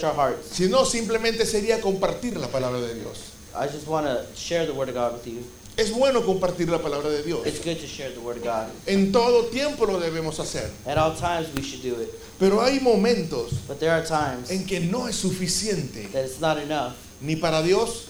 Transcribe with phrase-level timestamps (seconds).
[0.00, 0.48] touch our hearts.
[0.56, 3.32] sino simplemente sería compartir la palabra de Dios.
[3.54, 5.44] I just want to share the Word of God with you.
[5.76, 7.46] Es bueno compartir la palabra de Dios.
[7.46, 8.70] It's good to share the Word of God.
[8.86, 10.70] En todo tiempo lo debemos hacer.
[10.86, 12.10] At all times, we should do it.
[12.38, 16.56] Pero hay momentos But there are times en que no es suficiente that it's not
[16.58, 18.09] enough ni para Dios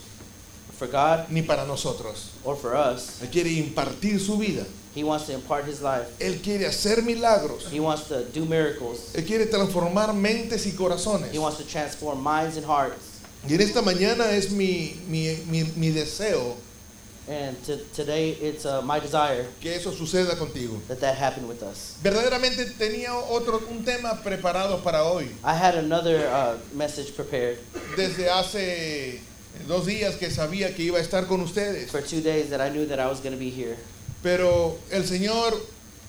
[0.80, 2.30] for God ni para nosotros.
[2.42, 3.20] or for us.
[3.22, 4.64] Él quiere impartir su vida.
[4.94, 6.08] He wants to impart His life.
[6.18, 7.70] Él quiere hacer milagros.
[7.70, 9.12] He wants to do miracles.
[9.14, 11.30] Él quiere transformar mentes y corazones.
[11.32, 13.20] He wants to transform minds and hearts.
[13.46, 16.56] Y en esta mañana es mi, mi, mi, mi deseo
[17.28, 20.80] And to, today, it's uh, my desire que eso suceda contigo.
[20.88, 21.96] that that happen with us.
[22.02, 25.28] Verdaderamente tenía otro un tema preparado para hoy.
[25.44, 27.58] I had another uh, message prepared
[27.96, 29.20] Desde hace
[29.66, 31.90] dos días que sabía que iba a estar con ustedes.
[31.90, 33.76] for two days that I knew that I was going to be here.
[34.22, 35.58] Pero el Señor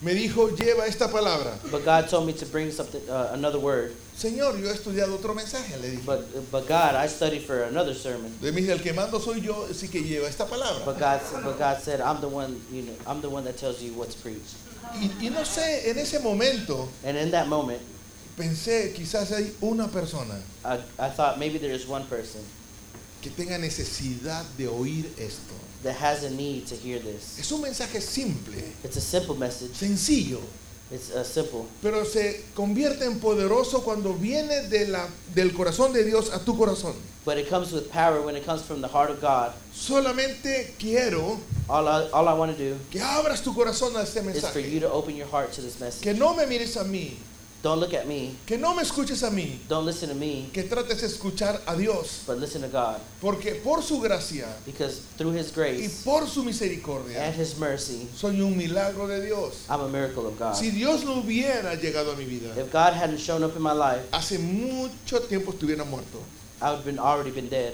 [0.01, 1.57] me dijo, lleva esta palabra.
[1.71, 3.93] But God told me to bring something, uh, another word.
[4.17, 6.05] Señor, yo he estudiado otro mensaje, le dije.
[6.05, 8.35] But, but God, I studied for another sermon.
[8.41, 10.83] Le dije, el que mando soy yo, así que lleva esta palabra.
[10.85, 13.81] But God, but God said, I'm the one, you know, I'm the one that tells
[13.81, 14.55] you what to preach.
[14.95, 17.81] Y, y no sé, en ese momento And in that moment,
[18.35, 22.41] pensé, quizás hay una persona I, I thought maybe there's one person
[23.21, 25.53] que tenga necesidad de oír esto.
[25.83, 27.39] that has a need to hear this.
[27.39, 29.73] Es un mensaje simple, It's a simple message.
[29.75, 30.39] sencillo,
[30.91, 36.03] It's uh, simple, pero se convierte en poderoso cuando viene de la, del corazón de
[36.03, 36.93] Dios a tu corazón.
[37.23, 39.53] but it comes with power when it comes from the heart of God.
[39.73, 44.17] Solamente quiero All I, all I want to do que abras tu corazón a este
[44.17, 44.79] is for you mensaje.
[44.81, 46.01] to open your heart to this message.
[46.03, 47.13] Que no me mires a mí,
[47.63, 48.35] Don't look at me.
[48.47, 51.75] que no me escuches a mí, Don't listen to me, que trates de escuchar a
[51.75, 52.99] Dios, but listen to God.
[53.21, 58.07] porque por su gracia Because through His y grace por su and misericordia His mercy,
[58.15, 59.67] soy un milagro de Dios.
[59.69, 60.55] I'm a miracle of God.
[60.55, 63.73] Si Dios no hubiera llegado a mi vida, If God hadn't shown up in my
[63.73, 66.17] life, hace mucho tiempo estuviera muerto.
[66.61, 67.73] I would have been already been dead.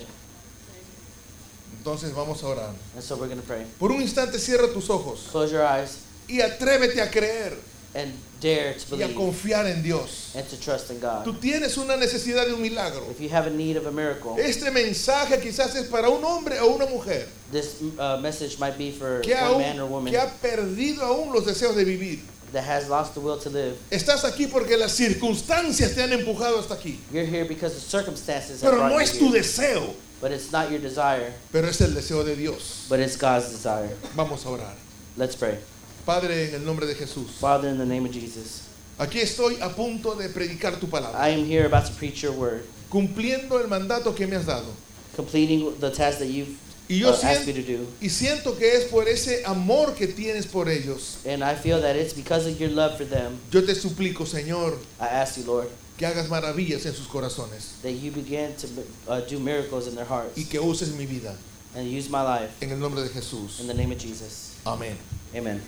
[1.79, 2.73] Entonces vamos a orar.
[2.95, 3.65] And so we're going to pray.
[3.79, 7.53] Por un instante cierra tus ojos Close your eyes y atrévete a creer
[7.95, 10.33] and dare to y a believe confiar en Dios.
[10.35, 11.25] and to trust in God.
[11.25, 13.07] Tú tienes una necesidad de un milagro.
[13.09, 16.59] If you have a need of a miracle, Este mensaje quizás es para un hombre
[16.59, 20.11] o una mujer this uh, message might be for que, one aún- man or woman
[20.11, 22.19] que ha perdido aún los deseos de vivir.
[22.53, 23.75] that has lost the will to live.
[23.91, 26.97] Estás aquí porque las circunstancias te han empujado hasta aquí.
[27.11, 29.39] You're here because the circumstances have Pero brought no you es tu here.
[29.41, 32.85] deseo, But it's not your desire, pero es el deseo de Dios.
[32.89, 33.95] but it's God's desire.
[34.15, 34.73] Vamos a orar.
[35.17, 35.57] Let's pray.
[36.07, 38.61] Padre, en el nombre de Jesús, Father, in the name of Jesus,
[38.97, 42.31] aquí estoy a punto de predicar tu palabra, I am here about to preach your
[42.31, 44.73] word, cumpliendo el mandato que me has dado.
[45.17, 46.57] completing the task that you've
[46.89, 47.87] Y yo uh, asked me siento, to do.
[48.01, 51.17] y siento que es por ese amor que tienes por ellos.
[51.25, 53.37] And I feel that it's because of your love for them.
[53.51, 57.91] Yo te suplico, Señor, I ask you, Lord, que hagas maravillas en sus corazones that
[57.91, 58.67] you begin to
[59.09, 61.35] uh, do miracles in their hearts y que uses mi vida
[61.75, 63.59] and use my life en el nombre de Jesús.
[63.59, 64.55] in the name of Jesus.
[64.65, 64.95] Amén.
[65.35, 65.61] Amen.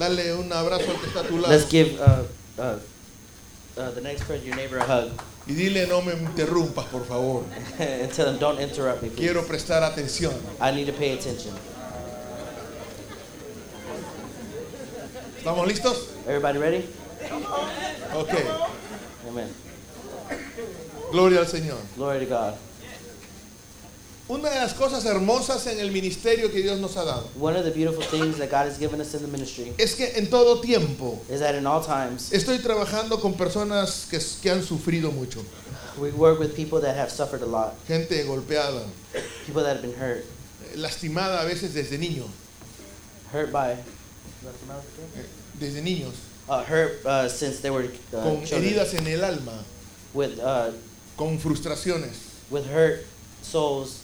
[0.00, 2.24] Dale un abrazo al que está a tu lado Let's give uh,
[2.58, 2.78] uh,
[3.76, 5.12] uh, the next person, your neighbor, a hug
[5.46, 7.44] y dile no me interrumpas, por favor.
[7.78, 9.20] and tell them, don't interrupt me, please.
[9.20, 10.32] Quiero prestar atención.
[10.60, 11.52] I need to pay attention.
[15.36, 16.08] ¿Estamos listos?
[16.26, 16.88] Everybody ready?
[18.14, 18.34] Ok.
[19.28, 19.48] Amen.
[21.10, 21.78] Gloria al Señor.
[21.96, 22.54] Glory to God.
[24.30, 27.64] Una de las cosas hermosas en el ministerio que Dios nos ha dado One of
[27.64, 30.60] the beautiful things that God has given us in the ministry es que en todo
[30.60, 35.44] tiempo is that in all times estoy trabajando con personas que, que han sufrido mucho.
[35.98, 38.86] we work with people that have suffered a lot, Gente golpeada,
[39.46, 40.24] people that have been hurt,
[40.76, 42.28] lastimada a veces desde niño,
[43.32, 43.76] hurt by, eh,
[45.58, 46.14] desde niños,
[46.48, 47.82] uh, hurt uh, since they were
[48.14, 49.64] uh, con children, heridas en el alma,
[50.14, 50.70] with uh,
[51.16, 52.46] con frustraciones.
[52.48, 53.04] with hurt
[53.42, 53.99] souls,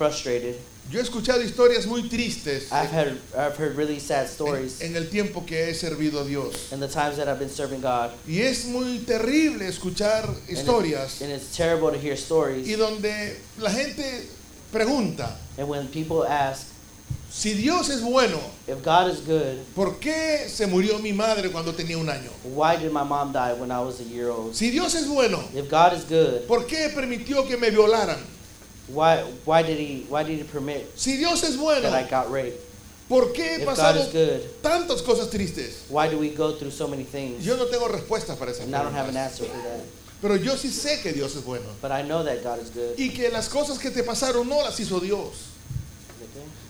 [0.00, 0.56] frustrated.
[0.90, 4.96] Yo he escuchado historias muy tristes I've heard I've heard really sad stories en, en
[4.96, 6.72] el tiempo que he servido a Dios.
[6.72, 10.56] in the times that I've been serving God, Y es muy terrible escuchar and, it-
[10.56, 12.78] historias and it's terrible to hear y stories.
[12.78, 14.26] donde la gente
[14.72, 16.66] pregunta, And when people ask
[17.30, 21.72] si Dios es bueno, if God is good, ¿por qué se murió mi madre cuando
[21.72, 22.30] tenía un año?
[22.42, 24.54] why did my mom die when I was a year old?
[24.56, 28.18] Si Dios es bueno, If God is good, ¿por qué permitió que me violaran?
[28.92, 32.30] Why why did he why did he permit Si Dios es bueno, that I got
[32.30, 32.58] raped?
[33.08, 35.84] ¿por qué If is good, tantas cosas tristes?
[35.88, 37.44] why do we go through so many things?
[37.44, 39.40] Yo no tengo respuestas para esas And I don't have an preguntas.
[39.40, 39.80] answer for that.
[40.22, 41.64] Pero yo sí sé que Dios es bueno.
[41.80, 42.98] But I know that God is good.
[42.98, 45.48] Y que las cosas que te pasaron no las hizo Dios.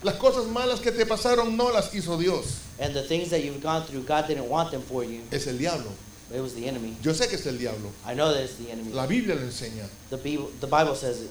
[0.03, 2.61] Las cosas malas que te pasaron no las hizo Dios.
[2.79, 5.21] And the things that you've gone through, God didn't want them for you.
[5.31, 5.91] Es el diablo.
[6.35, 6.97] It was the enemy.
[7.03, 7.91] Yo sé que es el diablo.
[8.07, 8.93] I know that it's the enemy.
[8.93, 9.87] La Biblia lo enseña.
[10.11, 11.31] The Bible, the Bible says it.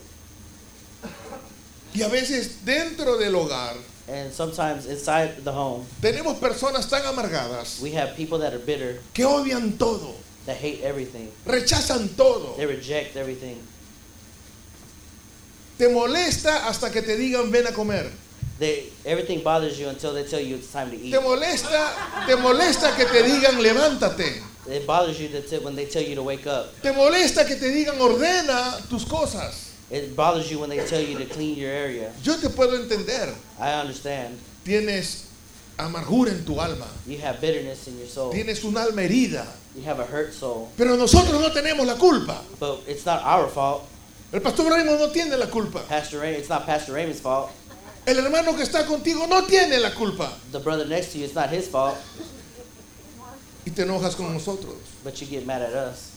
[1.94, 3.76] Y a veces dentro del hogar
[4.10, 9.00] And sometimes inside the home, tenemos personas tan amargadas we have people that are bitter,
[9.14, 10.16] que odian todo,
[10.48, 11.32] that hate everything.
[11.46, 12.56] rechazan todo.
[12.58, 13.58] They reject everything.
[15.78, 18.10] Te molesta hasta que te digan ven a comer.
[18.58, 21.12] They everything bothers you until they tell you it's time to eat.
[21.12, 24.42] Te molesta, te molesta que te digan levántate.
[24.68, 25.30] It bothers you
[25.64, 26.82] when they tell you to wake up.
[26.82, 29.69] Te molesta que te digan ordena tus cosas.
[29.92, 32.12] It bothers you when they tell you to clean your area.
[32.22, 33.34] Yo te puedo entender.
[33.60, 34.38] I understand.
[34.64, 35.26] Tienes
[35.78, 36.88] amargura en tu alma.
[37.08, 38.32] You have bitterness in your soul.
[38.32, 39.48] Tienes un alma herida.
[39.76, 40.70] You have a hurt soul.
[40.78, 42.44] Pero nosotros no tenemos la culpa.
[42.60, 43.88] But it's not our fault.
[44.32, 45.80] El pastor Raymond no tiene la culpa.
[45.88, 47.50] Pastor Ray, it's not Pastor Raymond's fault.
[48.06, 50.32] El hermano que está contigo no tiene la culpa.
[50.52, 51.98] The brother next to you, it's not his fault.
[53.66, 54.76] Y te enojas con nosotros.
[55.04, 56.12] But you get mad at us.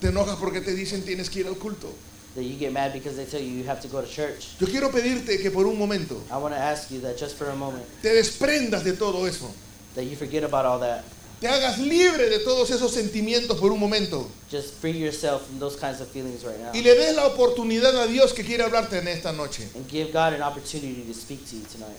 [0.00, 1.88] Te enojas porque te dicen tienes que ir al culto.
[2.36, 4.54] That you get mad because they tell you you have to go to church.
[4.60, 7.48] Yo quiero pedirte que por un momento I want to ask you that just for
[7.50, 9.52] a moment, te desprendas de todo eso.
[9.94, 11.04] that you forget about all that.
[11.40, 14.30] Te hagas libre de todos esos sentimientos por un momento.
[14.50, 16.70] Just free yourself from those kinds of feelings right now.
[16.74, 19.66] Y le des la oportunidad a Dios que quiere hablarte en esta noche.
[19.74, 21.98] And give God an opportunity to speak to you tonight.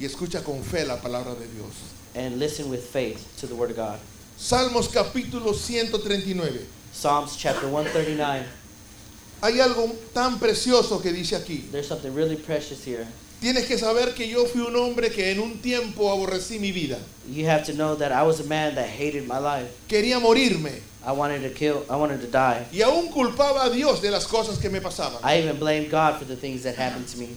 [0.00, 1.72] Y escucha con fe la palabra de Dios.
[2.14, 3.98] And listen with faith to the Word of God.
[4.36, 6.66] Salmos capítulo 139.
[6.92, 8.44] Psalms chapter 139.
[9.46, 11.68] Hay algo tan precioso que dice aquí.
[11.70, 13.06] There's something really precious here.
[13.40, 16.98] Tienes que saber que yo fui un hombre que en un tiempo aborrecí mi vida.
[17.30, 19.70] You have to know that I was a man that hated my life.
[19.88, 20.80] Quería morirme.
[21.06, 22.66] I wanted to kill, I wanted to die.
[22.72, 25.20] Y aún culpaba a Dios de las cosas que me pasaban.
[25.22, 27.36] I even blamed God for the things that happened to me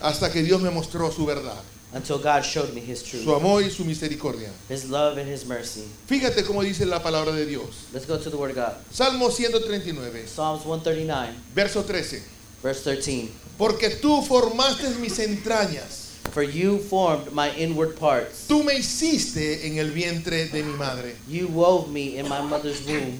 [0.00, 1.60] Hasta que Dios me mostró su verdad.
[1.92, 4.50] Until God showed me His Su truth, amor y su misericordia.
[4.68, 5.84] His love and His mercy.
[6.06, 7.88] Fíjate cómo dice la palabra de Dios.
[7.92, 8.76] Let's go to the Word of God.
[8.90, 12.22] Salmo 139, Psalms 139, verso 13.
[12.62, 13.30] verse 13.
[13.56, 16.06] Porque tú formaste mis entrañas.
[16.32, 18.46] For you formed my inward parts.
[18.46, 21.16] Tú me hiciste en el vientre de mi madre.
[21.26, 23.18] You wove me in my mother's womb.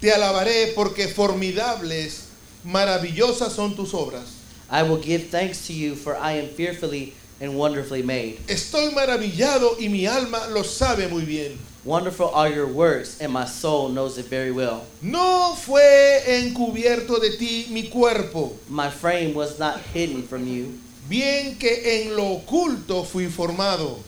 [0.00, 2.24] Te alabaré porque formidables,
[2.64, 4.34] maravillosas son tus obras.
[4.68, 8.38] I will give thanks to you, for I am fearfully and wonderfully made.
[8.48, 11.58] Estoy maravillado y mi alma lo sabe muy bien.
[11.84, 14.84] Wonderful are your works, and my soul knows it very well.
[15.02, 21.54] No fue encubierto de ti mi cuerpo, My frame was not hidden from you bien
[21.56, 23.98] que en lo oculto fui formado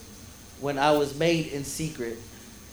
[0.61, 2.17] when I was made in secret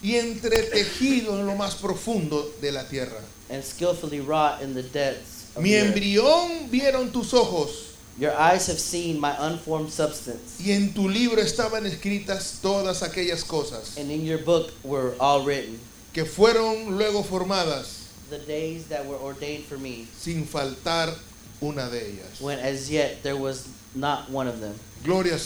[0.02, 3.22] y entretejido en lo más profundo de la tierra.
[3.52, 7.85] and skillfully wrought in the depths of Mi embrión vieron tus ojos
[8.17, 13.43] Your eyes have seen my unformed substance, y en tu libro estaban escritas todas aquellas
[13.43, 15.78] cosas and in your book were all written
[16.13, 21.13] que fueron luego formadas the days that were ordained for me, sin faltar
[21.62, 22.39] una de ellas.
[22.39, 24.78] when as yet there was not one of them.
[25.04, 25.38] Gloria,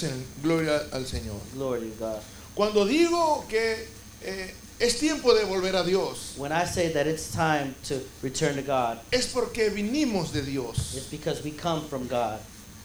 [0.41, 1.39] gloria al Señor.
[1.53, 2.21] Glory to God.
[2.55, 3.87] Cuando digo que
[4.23, 8.55] eh, es tiempo de volver a Dios, When I say that it's time to return
[8.55, 10.95] to God, es porque vinimos de Dios.
[10.95, 12.39] it's because we come from God.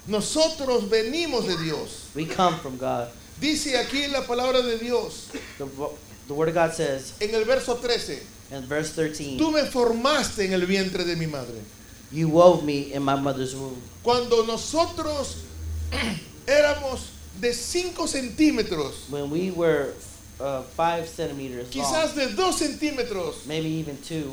[0.07, 2.11] Nosotros venimos de Dios.
[2.14, 3.09] We come from God.
[3.40, 5.67] Dice aquí la palabra de Dios The,
[6.29, 8.21] the Word of God says en el verso 13,
[8.53, 11.61] in verse 13, tú me formaste en el vientre de mi madre.
[12.12, 13.81] You wove me in my mother's womb.
[14.03, 15.38] Cuando nosotros
[16.47, 17.09] éramos
[17.40, 19.95] de 5 centímetros, When we were
[20.38, 24.33] uh, five centimeters long, quizás de 2 centímetros, maybe even two,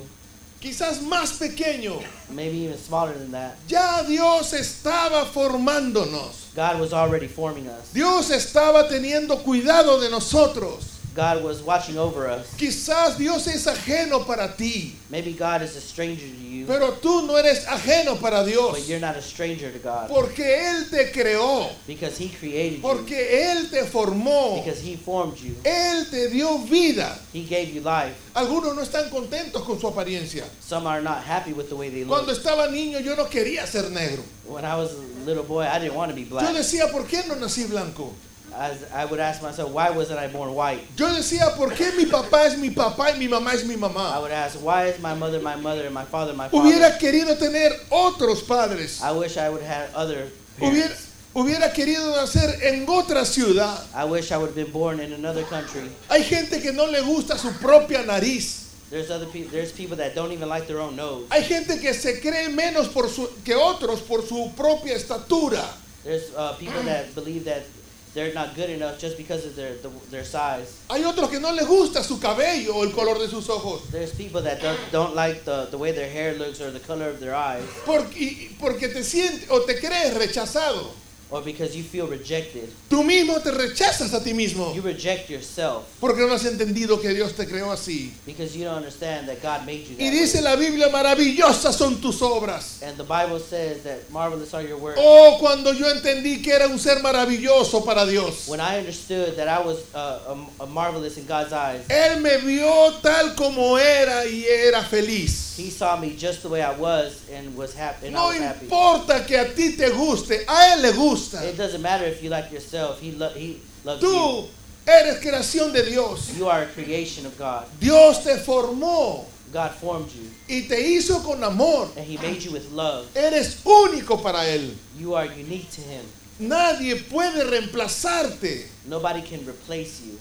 [0.61, 6.53] quizás más pequeño, maybe even smaller than that, ya Dios estaba formándonos.
[6.55, 7.91] God was already forming us.
[7.93, 11.00] Dios estaba teniendo cuidado de nosotros.
[11.13, 12.47] God was watching over us.
[12.57, 17.27] Quizás Dios es ajeno para ti, Maybe God is a stranger to you, pero tú
[17.27, 21.11] no eres ajeno para Dios, but you're not a stranger to God porque Él te
[21.11, 23.11] creó, because He created you, porque
[23.51, 25.55] Él te formó, because He formed you.
[25.65, 27.17] Él te dio vida.
[27.33, 28.15] He gave you life.
[28.33, 30.45] Algunos no están contentos con su apariencia.
[30.61, 32.37] Some are not happy with the way they Cuando look.
[32.37, 34.23] estaba niño yo no quería ser negro.
[34.45, 36.53] When I was a little boy, I didn't want to be Yo black.
[36.55, 38.13] decía, ¿por qué no nací blanco?
[38.53, 40.81] As I would ask myself, why wasn't I born white?
[40.97, 43.77] Yo decía, ¿por qué mi papá es mi papá y mi mamá es mi I
[43.77, 44.21] mamá?
[44.21, 46.67] would ask, why is my mother my mother and my father my father?
[46.69, 49.01] Hubiera querido tener otros padres.
[49.01, 50.27] I wish I would have other
[50.59, 51.07] Hubiera, parents.
[51.33, 53.79] hubiera querido nacer en otra ciudad.
[53.95, 55.89] I wish I would have been born in another country.
[56.09, 58.67] Hay gente que no le gusta su propia nariz.
[58.89, 59.49] There's other people.
[59.51, 61.25] There's people that don't even like their own nose.
[61.31, 65.63] Hay gente que se cree menos por su, que otros por su propia estatura.
[66.03, 67.63] There's uh, people that believe that
[68.13, 70.81] they're not good enough just because of their the, their size.
[70.89, 73.89] Hay otros que no les gusta su cabello o el color de sus ojos.
[73.91, 77.09] There's people that don't, don't like the, the way their hair looks or the color
[77.09, 80.91] of their eyes, Porque, porque te sientes o te crees rechazado.
[81.31, 82.69] Or because you feel rejected.
[82.89, 84.73] Tú mismo te rechazas a ti mismo.
[84.75, 88.11] You reject yourself Porque no has entendido que Dios te creó así.
[88.25, 90.43] because you don't understand that God made you that Y dice way.
[90.43, 92.81] la Biblia, maravillosas son tus obras.
[92.83, 94.99] And the Bible says that marvelous are your works.
[95.01, 98.47] Oh, cuando yo entendí que era un ser maravilloso para Dios.
[98.49, 102.37] When I understood that I was uh, a, a marvelous in God's eyes, Él me
[102.39, 105.55] vio tal como era y era feliz.
[105.57, 108.07] He saw me just the way I was and was happy.
[108.07, 108.65] And I No was happy.
[108.65, 111.20] importa que a ti te guste, a Él le gusta.
[111.33, 112.99] It doesn't matter if you like yourself.
[112.99, 114.47] He lo- He loves Tú
[114.87, 116.29] eres creación de Dios.
[116.29, 116.45] you.
[116.45, 117.65] You are a creation of God.
[117.79, 121.89] Dios te formó God formed you, y te hizo con amor.
[121.97, 123.05] and He made you with love.
[123.15, 124.73] Eres único para Él.
[124.97, 126.05] You are unique to Him.
[126.39, 128.65] Nadie puede reemplazarte.
[128.87, 130.17] Nobody can replace you.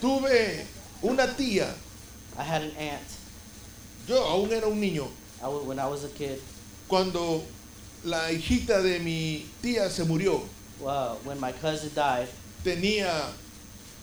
[0.00, 0.64] Tuve
[1.02, 1.72] una tía,
[2.36, 3.02] I had an aunt.
[4.08, 5.08] yo aún era un niño,
[5.42, 6.38] I when I was a kid.
[6.88, 7.42] cuando
[8.04, 10.42] la hijita de mi tía se murió,
[10.80, 12.28] Well, when my cousin died,
[12.64, 13.08] tenía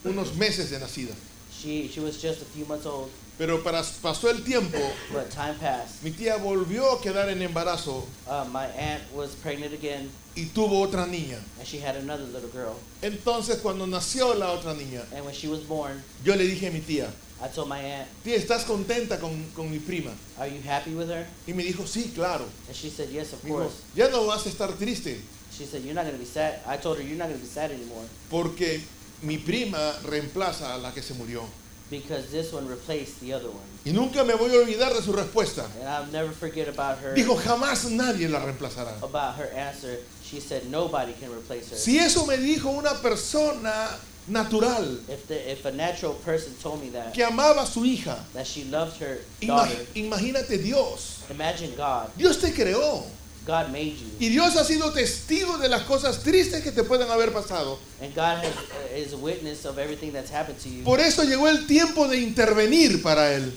[0.05, 1.13] unos meses de nacida.
[1.51, 4.77] she she was just a few months old, Pero para, pasó el tiempo,
[5.13, 6.03] but time passed.
[6.03, 10.81] mi tía volvió a quedar en embarazo Uh, my aunt was pregnant again, y tuvo
[10.81, 11.39] otra niña.
[11.57, 12.75] and she had another little girl.
[13.01, 16.71] Entonces cuando nació la otra niña, And when she was born, yo le dije a
[16.71, 17.09] mi tía,
[17.41, 20.11] I told my aunt, tía, ¿estás contenta con, con mi prima?
[20.37, 22.45] "Are you happy with her?" Y me dijo, sí, claro.
[22.67, 25.21] And she said, "Yes, of dijo, course." ya no vas a estar triste
[25.57, 27.71] She said, "You're not gonna be sad." I told her, "You're not gonna be sad
[27.71, 28.81] anymore porque
[29.21, 31.43] mi prima reemplaza a la que se murió.
[31.89, 35.11] because this one replaced the other one." Y nunca me voy a olvidar de su
[35.13, 35.65] respuesta.
[35.79, 38.95] And I'll never forget about her Dijo, jamás nadie la reemplazará.
[39.01, 39.99] about her answer.
[40.23, 43.89] She said, "Nobody can replace her." Si eso me dijo una persona
[44.27, 48.17] natural If the, if a natural person told me that que amaba a su hija,
[48.33, 51.23] that she loved her daughter, imagínate Dios.
[51.29, 52.09] imagine God.
[52.17, 53.03] Dios te creó.
[53.45, 57.09] God made you, Y Dios ha sido testigo de las cosas tristes que te pueden
[57.09, 57.79] haber pasado.
[58.01, 58.53] and God has,
[58.93, 62.17] is a witness of everything that's happened to you, Por eso llegó el tiempo de
[62.21, 63.51] intervenir para Él,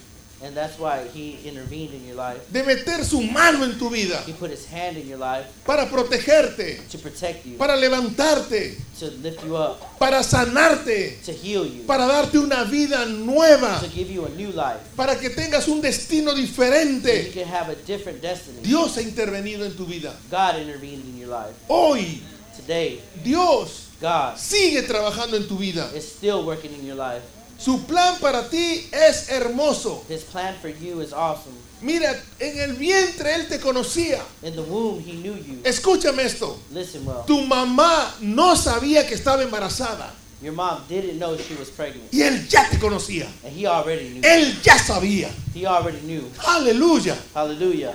[0.44, 2.40] and that's why He intervened in your life.
[2.52, 5.86] de meter su mano en tu vida He put His hand in your life para
[5.86, 11.84] protegerte, to protect you, para levantarte, to lift you up, para sanarte, to heal you,
[11.86, 15.80] para darte una vida nueva, to give you a new life, para que tengas un
[15.80, 17.32] destino so you diferente.
[17.32, 18.60] can have a different destiny.
[18.62, 20.14] Dios ha intervenido en tu vida.
[20.30, 21.54] God intervened in your life.
[21.68, 22.20] Hoy
[22.54, 25.90] Today, Dios God sigue trabajando en tu vida.
[25.94, 27.22] is still working in your life.
[27.62, 30.04] Su plan para ti es hermoso.
[30.08, 31.54] His plan for you is awesome.
[31.80, 34.20] Mira, en el vientre Él te conocía.
[34.42, 35.60] In the womb, He knew you.
[35.64, 36.58] Escúchame esto.
[36.72, 37.24] Listen well.
[37.26, 40.10] Tu mamá no sabía que estaba embarazada.
[40.40, 43.28] Your mom didn't know she was pregnant, Y Él ya te conocía.
[43.44, 44.22] and He already knew.
[44.24, 45.30] Él ya sabía.
[45.54, 46.28] He already knew.
[46.44, 47.16] Aleluya.
[47.32, 47.94] Hallelujah.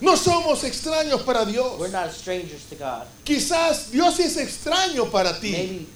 [0.00, 1.76] No somos extraños para Dios.
[1.80, 3.04] We're not strangers to God.
[3.24, 5.50] Quizás Dios es extraño para ti.
[5.50, 5.86] Maybe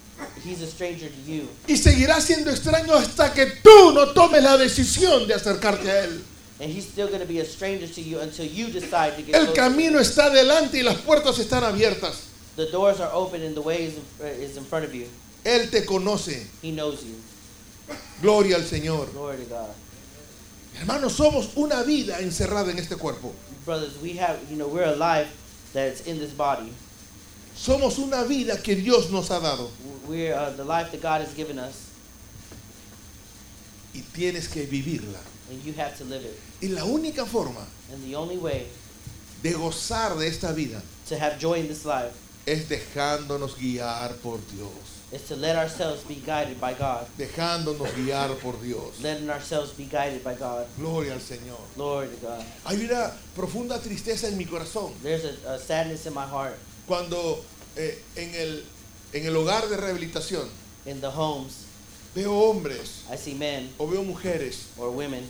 [0.44, 4.56] He's a stranger to you, Y seguirá siendo extraño hasta que tú no tomes la
[4.56, 6.22] decisión de acercarte a Él.
[6.60, 9.34] and He's still going to be a stranger to you until you decide to get
[9.34, 12.28] El camino está delante y las puertas están abiertas.
[12.56, 15.08] The doors are open and the way is, uh, is in front of you.
[15.44, 16.46] Él te conoce.
[16.60, 17.16] He knows you.
[18.20, 19.10] Gloria al Señor.
[19.12, 19.74] Glory to God.
[20.78, 23.34] Hermanos, somos una vida encerrada en este cuerpo.
[23.64, 25.28] Brothers, we have, you know, we're alive
[25.72, 26.72] that's in this body.
[27.62, 29.70] Somos una vida que Dios nos ha dado.
[30.08, 31.90] We're uh, the life that God has given us,
[33.94, 35.20] Y tienes que vivirla.
[35.48, 36.36] and you have to live it.
[36.60, 38.66] Y la única forma And the only way
[39.44, 42.12] de gozar de esta vida to have joy in this life
[42.46, 44.72] es dejándonos guiar por Dios.
[45.12, 47.06] is to let ourselves be guided by God.
[47.16, 49.00] Dejándonos guiar por Dios.
[49.00, 50.66] Letting ourselves be guided by God.
[50.76, 51.60] Gloria al Señor.
[51.76, 52.44] Glory to God.
[52.64, 57.44] Hay una profunda tristeza en mi corazón There's a, a sadness in my heart cuando
[57.76, 58.64] eh, en, el,
[59.12, 60.48] en el hogar de rehabilitación
[60.86, 61.64] in the homes.
[62.14, 65.28] veo hombres I see men o veo mujeres or women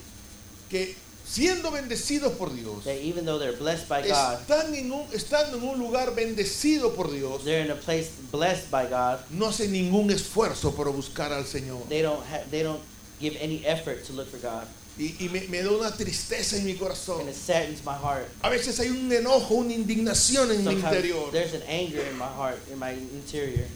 [0.70, 5.07] que siendo bendecidos por Dios, that even though they're blessed by God, están en un,
[5.12, 9.20] estando en un lugar bendecido por Dios, they're in a place blessed by God.
[9.31, 11.88] no hacen ningún esfuerzo por buscar al Señor.
[11.88, 12.81] They don't ha- they don't
[13.20, 14.66] give any effort to look for God,
[14.98, 17.20] Y, y me, me da una tristeza en mi corazón.
[17.20, 18.28] and it saddens my heart.
[18.42, 21.31] A veces hay un enojo, una indignación en mi Sometimes interior.
[21.33, 23.66] there's an anger in my heart, in my interior,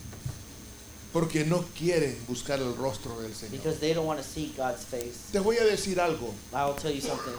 [1.14, 3.52] porque no quieren buscar el rostro del Señor.
[3.52, 5.31] because they don't want to seek God's face.
[5.33, 6.35] Te voy a decir algo.
[6.52, 7.33] I will tell you something.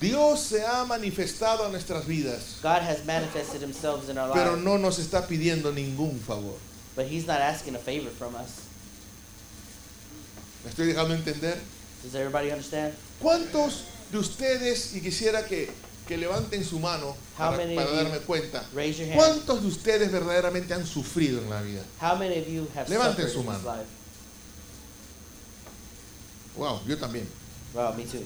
[0.00, 4.64] Dios se ha manifestado en nuestras vidas, God has manifested himself in our pero lives,
[4.64, 6.54] no nos está pidiendo ningún favor.
[6.96, 8.62] but he's not asking a favor from us.
[10.64, 11.58] ¿Me estoy dejando entender?
[12.02, 12.92] Does everybody understand?
[13.20, 15.70] ¿Cuántos de ustedes, y quisiera que,
[16.06, 17.08] que levanten su mano
[17.38, 19.16] How para, many para of you- darme cuenta, Raise your hand.
[19.16, 21.82] ¿cuántos de ustedes verdaderamente han sufrido en la vida?
[22.00, 23.76] How many of you have Levanten suffered su in this mano.
[23.76, 23.88] life?
[26.56, 27.26] Wow, yo también.
[27.74, 28.24] Well, me too.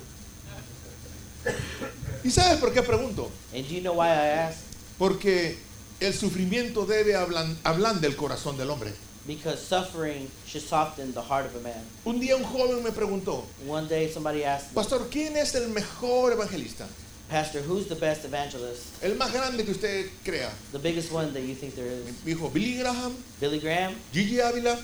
[2.25, 3.31] ¿Y sabes por qué pregunto?
[3.53, 4.59] And do you know why I ask?
[4.99, 5.59] Porque
[6.01, 8.93] el sufrimiento debe hablan, hablan del corazón del hombre.
[9.27, 11.85] Because suffering should soften the heart of a man.
[12.05, 15.69] Un día un joven me preguntó, One day somebody asked me, Pastor, ¿quién es el
[15.69, 16.87] mejor evangelista?
[17.29, 18.83] Pastor, who's the best evangelist?
[19.03, 20.51] El más grande que usted crea.
[20.73, 22.05] The biggest one that you think there is?
[22.27, 23.95] Me dijo Billy Graham, Billy Graham?
[24.13, 24.77] Gigi Ávila,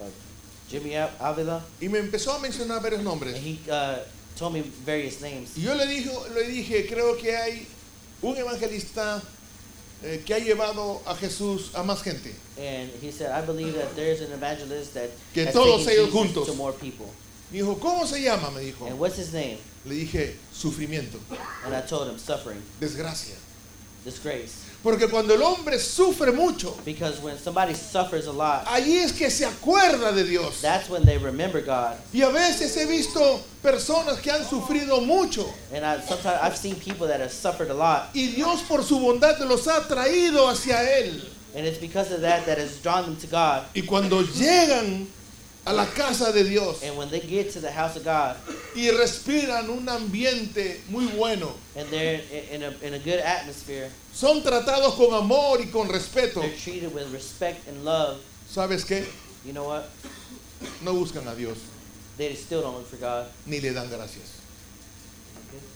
[0.00, 0.04] Uh,
[0.68, 1.60] Jimmy Avila?
[1.80, 3.36] y me empezó a mencionar varios And nombres.
[3.42, 3.96] he uh,
[4.36, 5.56] told me various names.
[5.56, 7.66] Y yo le, dijo, le dije, creo que hay
[8.22, 9.20] un evangelista
[10.04, 12.34] eh, que ha llevado a Jesús a más gente.
[12.58, 16.12] And he said, I believe that there's an evangelist that Que has todos taken ellos
[16.12, 16.46] Jesus juntos.
[16.46, 17.06] to more people.
[17.50, 18.50] Me dijo, ¿cómo se llama?
[18.50, 18.86] Me dijo.
[18.86, 19.58] And what's his name?
[19.86, 21.18] Le dije, sufrimiento,
[21.64, 23.36] And I told him, suffering, desgracia.
[24.04, 24.64] disgrace.
[24.82, 29.28] Porque cuando el hombre sufre mucho, Because when somebody suffers a lot, allí es que
[29.28, 30.60] se acuerda de Dios.
[30.62, 31.96] that's when they remember God.
[32.12, 36.76] Y a veces he visto personas que han sufrido mucho And I sometimes I've seen
[36.76, 40.80] people that have suffered a lot, y Dios por su bondad los ha traído hacia
[41.00, 41.22] Él.
[41.56, 43.64] and it's because of that that has drawn them to God.
[43.74, 45.06] Y cuando llegan
[45.68, 48.36] a la casa de Dios And when they get to the house of God,
[48.74, 54.42] y respiran un ambiente muy bueno, and they're in a, in a good atmosphere, son
[54.42, 58.18] tratados con amor y con respeto, they're treated with respect and love.
[58.48, 59.04] ¿sabes qué?
[59.44, 59.84] You know what?
[60.82, 61.58] No buscan a Dios,
[62.16, 64.40] They still don't look for God, ni le dan gracias.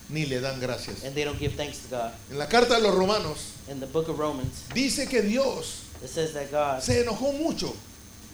[0.08, 1.04] Ni le dan gracias.
[1.04, 2.12] and they don't give thanks to God.
[2.30, 6.08] En la carta de los romanos In the book of Romans, dice que Dios it
[6.08, 7.74] says that God se enojó mucho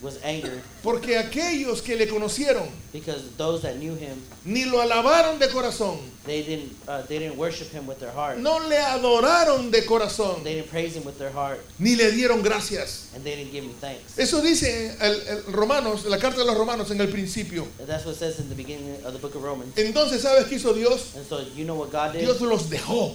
[0.01, 5.39] was angered porque aquellos que le conocieron because those that knew Him, ni lo alabaron
[5.39, 8.39] de corazón, they didn't uh, they didn't worship Him with their heart.
[8.39, 12.43] no le adoraron de corazón, They didn't praise Him with their heart, ni le dieron
[12.43, 13.11] gracias.
[13.15, 14.19] and they didn't give Him thanks.
[14.19, 17.67] Eso dice el, el Romanos, la carta de los Romanos en el principio.
[17.81, 19.75] And that's what it says in the beginning of the book of Romans.
[19.77, 21.15] Entonces, ¿sabes qué hizo Dios?
[21.17, 22.21] And so you know what God did?
[22.21, 23.15] Dios los dejó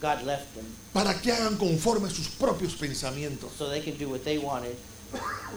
[0.00, 3.50] God left them para que hagan conforme a sus propios pensamientos.
[3.56, 4.76] so they can do what they wanted.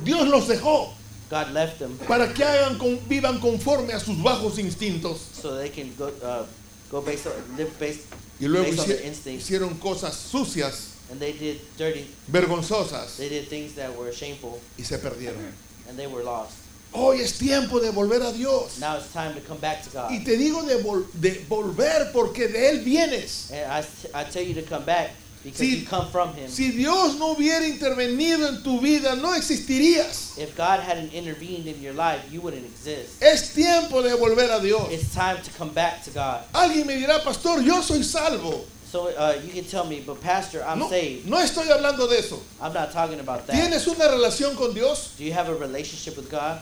[0.03, 0.93] Dios los dejó
[1.29, 5.17] God left them para que hagan con- vivan conforme a sus bajos instintos.
[5.41, 6.45] so they can go uh,
[6.89, 8.01] go based on live based
[8.39, 12.05] Y luego based on hici- hicieron cosas sucias, And they did dirty.
[12.31, 15.51] vergonzosas They did things that were shameful, y se perdieron.
[15.89, 16.53] and they were lost.
[16.93, 18.79] Hoy es tiempo de volver a Dios.
[18.79, 20.09] Now it's time to come back to God.
[20.11, 23.51] Y te digo de, vol- de volver porque de Él vienes.
[23.51, 25.11] And I, I tell you to come back
[25.43, 26.49] because Si- you come from Him.
[26.49, 30.37] Si Dios no hubiera intervenido en tu vida, no existirías.
[30.37, 33.21] If God hadn't intervened in your life, you wouldn't exist.
[33.21, 34.89] Es tiempo de volver a Dios.
[34.91, 36.43] It's time to come back to God.
[36.53, 38.61] Alguien me dirá, pastor, yo soy salvo.
[38.89, 41.27] So uh, you can tell me, but Pastor, I'm No, saved.
[41.27, 42.39] no estoy hablando de eso.
[42.61, 43.53] I'm not talking about that.
[43.53, 45.13] ¿Tienes una relación con Dios?
[45.17, 46.61] Do you have a relationship with God?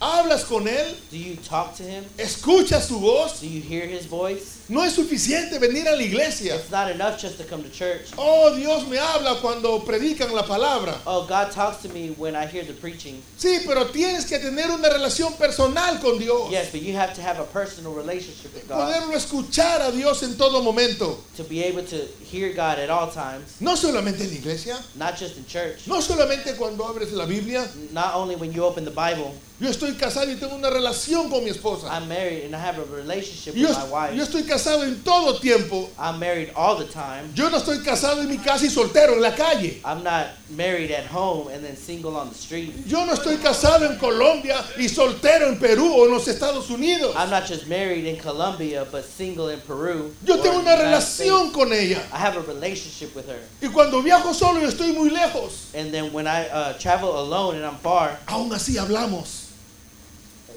[0.00, 0.94] ¿Hablas con Él?
[1.10, 2.04] Do you talk to Him?
[2.18, 3.40] ¿Escuchas su voz?
[3.40, 4.58] Do you hear His voice?
[4.68, 6.54] No es suficiente venir a la iglesia.
[6.54, 8.10] It's not enough just to come to church.
[8.16, 10.94] Oh, Dios me habla cuando predican la palabra.
[11.04, 13.20] Oh, God talks to me when I hear the preaching.
[13.36, 16.48] Sí, pero tienes que tener una relación personal con Dios.
[16.50, 20.22] Yes, but you have to have a personal relationship with God Poderlo escuchar a Dios
[20.22, 21.18] en todo momento.
[21.36, 25.16] to be able to hear God at all times, No solamente en la iglesia, not
[25.16, 25.88] just in church.
[25.88, 27.66] no solamente cuando abres la Biblia.
[27.92, 29.34] Not only when you open the Bible.
[29.60, 31.88] Yo estoy casado y tengo una relación con mi esposa.
[31.90, 34.14] I'm married and I have a relationship Yo, with my wife.
[34.16, 35.88] yo estoy casado en todo tiempo.
[35.98, 37.28] I'm married all the time.
[37.34, 39.80] Yo no estoy casado en mi casa y soltero en la calle.
[39.84, 42.72] I'm not married at home and then single on the street.
[42.86, 47.16] Yo no estoy casado en Colombia y soltero en Perú o en los Estados Unidos.
[47.16, 50.14] I'm not just married in Colombia but single in Peru.
[50.24, 51.52] Yo tengo una relación States.
[51.56, 52.00] con ella.
[52.12, 53.40] I have a relationship with her.
[53.60, 57.56] Y cuando viajo solo y estoy muy lejos, And then when I uh, travel alone
[57.56, 59.46] and I'm far, aún así hablamos.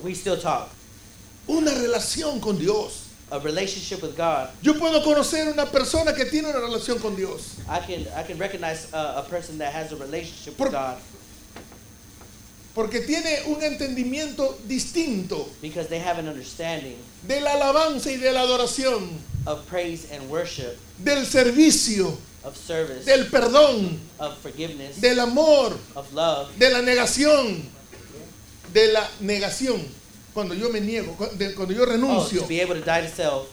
[0.03, 0.69] We still talk.
[1.47, 3.07] Una relación con Dios.
[3.31, 4.49] A relationship with God.
[4.61, 7.55] Yo puedo conocer una persona que tiene una relación con Dios.
[7.69, 10.97] I can I can recognize uh, a person that has a relationship Por- with God
[12.73, 16.95] Porque tiene un entendimiento distinto because they have an understanding
[17.27, 19.09] de la alabanza y de la adoración,
[19.45, 26.13] of praise and worship, del servicio, of service, del perdón, of forgiveness, del amor, of
[26.13, 27.61] love, de la negación.
[28.73, 29.81] De la negación,
[30.33, 33.47] cuando yo me niego, cuando yo Oh, renuncio, to be able to die to self,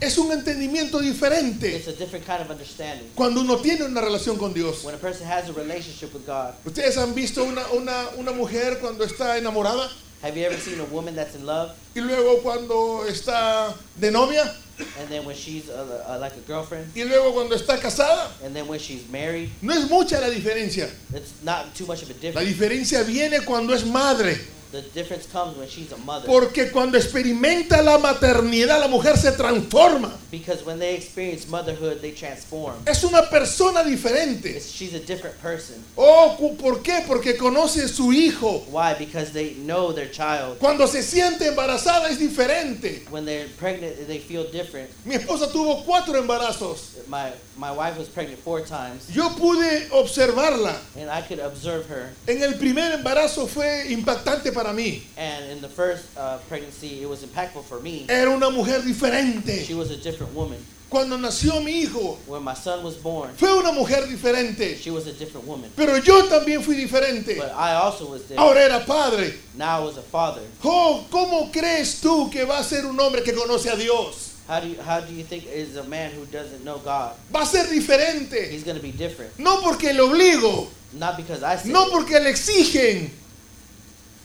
[0.00, 3.08] es un entendimiento diferente it's a different kind of understanding.
[3.14, 4.82] cuando uno tiene una relación con Dios.
[4.84, 8.78] When a person has a relationship with God, Ustedes han visto una, una, una mujer
[8.80, 9.88] cuando está enamorada
[10.22, 14.52] have you ever seen a woman that's in love y luego cuando está de novia
[14.98, 18.30] and then when she's uh uh like a girlfriend y luego cuando está casada.
[18.44, 20.88] and then when she's married, No es mucha la diferencia.
[21.14, 22.48] it's not too much of a La difference.
[22.48, 24.38] diferencia viene cuando es madre.
[24.72, 26.26] The difference comes when she's a mother.
[26.26, 30.10] Porque cuando experimenta la maternidad, la mujer se transforma.
[30.30, 32.76] Because when they experience motherhood, they transform.
[32.86, 34.46] Es una persona diferente.
[34.56, 35.76] It's, she's a different person.
[35.98, 37.04] Oh, ¿por qué?
[37.06, 38.64] Porque conoce su hijo.
[38.70, 38.94] Why?
[38.98, 40.58] Because they know their child.
[40.58, 43.04] Cuando se siente embarazada es diferente.
[43.10, 44.88] When they're pregnant, they feel different.
[45.04, 47.06] Mi esposa tuvo cuatro embarazos.
[47.08, 50.74] My my wife was pregnant four times, Yo pude observarla.
[50.96, 52.10] and I could observe her.
[52.26, 55.02] En el primer embarazo fue impactante para mí.
[55.16, 58.06] And in the first uh, pregnancy, it was impactful for me.
[58.08, 59.74] Era una mujer She diferente.
[59.74, 60.58] was a different woman.
[60.88, 64.76] Cuando nació mi hijo, When my son was born, fue una mujer diferente.
[64.76, 65.70] she was a different woman.
[65.74, 67.36] Pero yo también fui diferente.
[67.38, 68.38] But I also was there.
[68.38, 69.32] Ahora era padre.
[69.56, 70.42] Now I was a father.
[70.62, 74.28] Oh, ¿cómo crees tú que va a ser un hombre que conoce a Dios?
[74.46, 77.14] How do you, how do you think is a man who doesn't know God?
[77.32, 78.50] Va a ser diferente.
[78.50, 79.38] He's going to be different.
[79.38, 83.08] No porque le obligo, Not because I said no porque le exigen,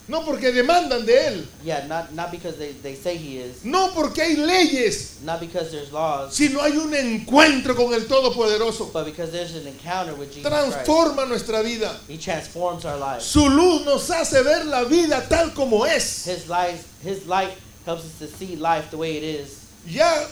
[0.07, 3.63] no porque demandan de él, Yeah, not not because they, they say he is.
[3.65, 6.33] no porque hay leyes, Not because there's laws.
[6.35, 8.91] sino hay un encuentro con el Todopoderoso.
[8.93, 10.85] But because there's an encounter with Jesus Christ.
[10.85, 11.99] Transforma nuestra vida.
[12.07, 13.25] He transforms our lives.
[13.25, 16.25] Su luz nos hace ver la vida tal como es.
[16.25, 17.51] His light, his light
[17.85, 19.65] helps us to see life the way it is.
[19.85, 20.25] Ya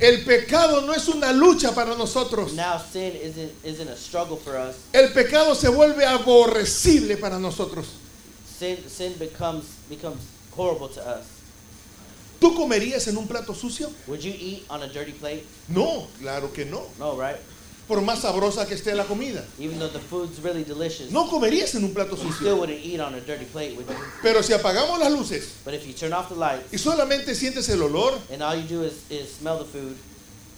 [0.00, 2.52] el pecado no es una lucha para nosotros.
[2.54, 4.76] Now sin isn't isn't a struggle for us.
[4.92, 7.86] El pecado se vuelve aborrecible para nosotros.
[8.58, 10.20] Sin sin becomes becomes
[10.56, 11.24] horrible to us.
[12.40, 13.90] ¿Tú comerías en un plato sucio?
[14.06, 15.44] Would you eat on a dirty plate?
[15.68, 16.82] No, claro que no.
[16.98, 17.36] No, right?
[17.88, 19.44] Por más sabrosa que esté la comida.
[19.58, 22.56] Even though the food's really delicious, No comerías en un plato you still sucio.
[22.56, 23.94] wouldn't eat on a dirty plate, would you?
[24.22, 27.68] Pero si apagamos las luces But if you turn off the lights y solamente sientes
[27.68, 29.96] el olor, and all you do is, is smell the food,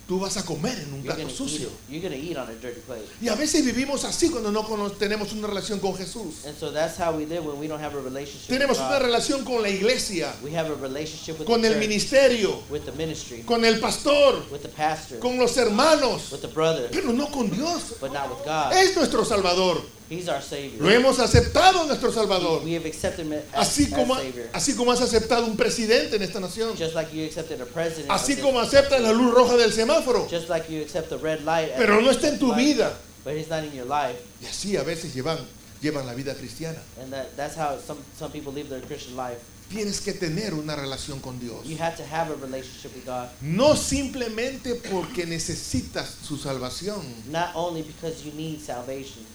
[0.06, 1.68] tú vas a comer en un you're plato eat sucio.
[1.68, 2.02] it.
[2.02, 3.04] You're eat on a dirty plate.
[3.20, 6.44] Y a veces vivimos así cuando no tenemos una relación con Jesús.
[6.46, 9.44] And so that's how we live when we don't have a relationship Tenemos una relación
[9.44, 12.92] con la iglesia, We have a relationship with con the el church, ministerio, with the
[12.92, 17.26] ministry, con el pastor, with the pastor, con los hermanos, with the brother, pero no
[17.30, 17.94] con Dios.
[18.00, 18.72] but not with God.
[18.72, 19.82] Es nuestro Salvador.
[20.08, 20.80] He's our Savior.
[20.80, 22.62] Lo hemos aceptado nuestro Salvador.
[22.62, 24.48] We have accepted him as, Así as como, Savior.
[24.52, 26.76] así como has aceptado un presidente en esta nación.
[26.76, 28.10] Just like you accepted a president.
[28.10, 30.28] Así como aceptas la luz roja del semáforo.
[30.30, 31.72] just like you accept the red light.
[31.76, 32.96] Pero no está en tu light, vida.
[33.24, 34.20] But he's not in your life.
[34.40, 35.38] Y así a veces llevan,
[35.82, 36.78] llevan la vida cristiana.
[37.02, 39.40] And that, that's how some, some people live their Christian life.
[39.68, 41.66] Tienes que tener una relación con Dios.
[41.66, 43.28] You have to have a relationship with God.
[43.42, 47.02] No simplemente porque necesitas su salvación.
[47.32, 49.26] Not only because you need salvation.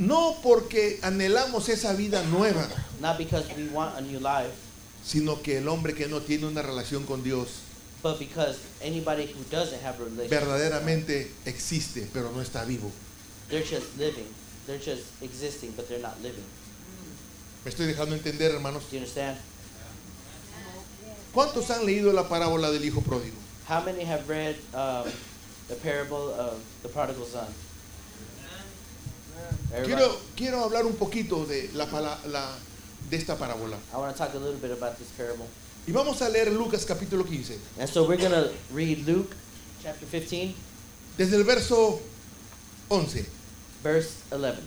[0.00, 2.66] No porque anhelamos esa vida nueva.
[3.00, 4.52] Not because we want a new life.
[5.04, 7.48] Sino que el hombre que no tiene una relación con Dios
[8.02, 12.90] But because anybody who doesn't have a relationship, verdaderamente existe, pero no está vivo.
[13.50, 14.26] they're just living.
[14.66, 16.44] They're just existing, but they're not living.
[17.64, 18.84] ¿Me estoy dejando entender, hermanos?
[18.88, 19.36] Do you understand?
[21.34, 23.36] ¿Cuántos han leído la parábola del hijo pródigo?
[23.66, 25.10] How many have read um,
[25.68, 27.46] the parable of the prodigal son?
[29.84, 31.86] Quiero, quiero hablar un poquito de, la,
[33.08, 33.76] de esta parábola.
[33.92, 35.46] I want to talk a little bit about this parable.
[35.86, 39.34] Y vamos a leer Lucas capítulo 15, And so we're going to read Luke
[39.82, 40.54] chapter 15,
[41.16, 42.00] desde el verso
[42.88, 43.24] 11.
[43.82, 44.60] verse 11.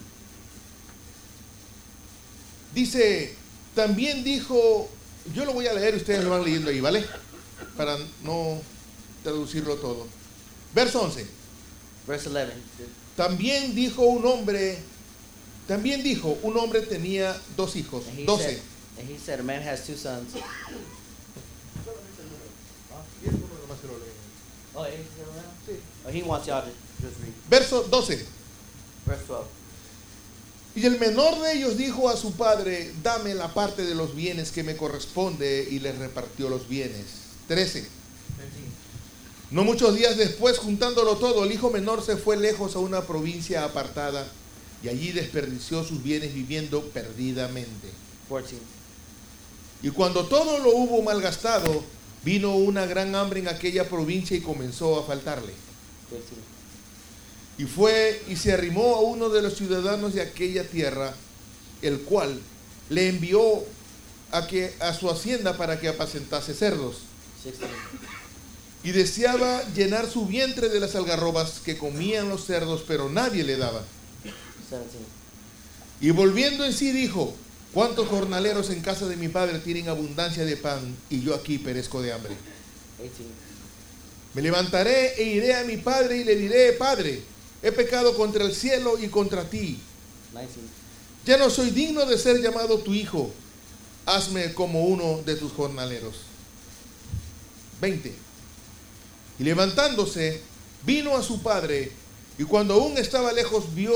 [2.73, 3.35] Dice,
[3.75, 4.89] también dijo,
[5.33, 7.05] yo lo voy a leer, ustedes lo van leyendo ahí, ¿vale?
[7.77, 8.59] Para no
[9.21, 10.07] traducirlo todo.
[10.73, 11.27] Verso 11.
[12.07, 12.53] Verse 11.
[13.15, 14.79] También dijo un hombre,
[15.67, 18.43] también dijo, un hombre tenía dos hijos, And he, 12.
[18.43, 18.59] said,
[18.99, 20.35] and he said, A man has two sons.
[24.75, 24.87] Oh,
[26.07, 27.31] oh he wants y'all to just read.
[27.47, 28.25] Verso 12.
[29.05, 29.47] Verse 12.
[30.75, 34.51] Y el menor de ellos dijo a su padre, dame la parte de los bienes
[34.51, 37.05] que me corresponde, y le repartió los bienes.
[37.47, 37.87] 13.
[39.53, 43.63] No muchos días después, juntándolo todo, el hijo menor se fue lejos a una provincia
[43.63, 44.25] apartada
[44.81, 47.89] y allí desperdició sus bienes viviendo perdidamente.
[48.27, 48.55] 14.
[49.83, 51.83] Y cuando todo lo hubo malgastado,
[52.25, 55.53] vino una gran hambre en aquella provincia y comenzó a faltarle.
[56.09, 56.23] 15.
[57.59, 61.13] Y fue y se arrimó a uno de los ciudadanos de aquella tierra,
[61.83, 62.41] el cual,
[62.89, 63.63] le envió
[64.31, 67.01] a, que, a su hacienda para que apacentase cerdos.
[67.43, 67.69] 16.
[68.83, 73.57] Y deseaba llenar su vientre de las algarrobas que comían los cerdos, pero nadie le
[73.57, 73.83] daba.
[74.23, 74.87] 17.
[76.01, 77.33] Y volviendo en sí dijo,
[77.73, 82.01] ¿cuántos jornaleros en casa de mi padre tienen abundancia de pan y yo aquí perezco
[82.01, 82.35] de hambre?
[82.99, 83.23] 18.
[84.33, 87.21] Me levantaré e iré a mi padre y le diré, Padre,
[87.61, 89.79] he pecado contra el cielo y contra ti.
[90.33, 90.83] 19.
[91.25, 93.31] Ya no soy digno de ser llamado tu hijo.
[94.05, 96.15] Hazme como uno de tus jornaleros.
[97.79, 98.13] 20.
[99.39, 100.41] Y levantándose,
[100.85, 101.91] vino a su padre,
[102.37, 103.93] y cuando aún estaba lejos, vio,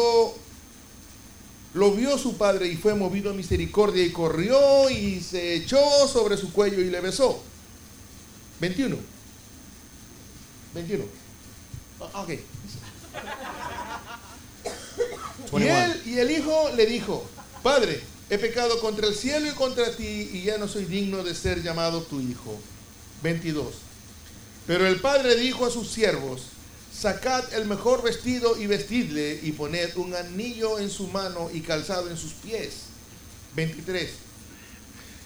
[1.74, 6.38] lo vio su padre y fue movido a misericordia y corrió y se echó sobre
[6.38, 7.42] su cuello y le besó.
[8.60, 8.98] 21.
[10.74, 11.04] 21.
[12.14, 12.30] Ah, Ok.
[15.48, 15.86] Y 21.
[15.86, 17.26] él y el hijo le dijo,
[17.64, 21.34] Padre, he pecado contra el cielo y contra ti y ya no soy digno de
[21.34, 22.60] ser llamado tu hijo.
[23.24, 23.74] 22.
[24.68, 26.41] Pero el padre dijo a sus siervos,
[26.93, 32.09] sacad el mejor vestido y vestidle y poned un anillo en su mano y calzado
[32.09, 32.74] en sus pies.
[33.55, 34.09] 23.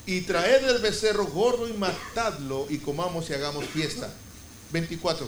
[0.06, 4.14] Y traed el becerro gordo y matadlo y comamos y hagamos fiesta.
[4.72, 5.28] 24.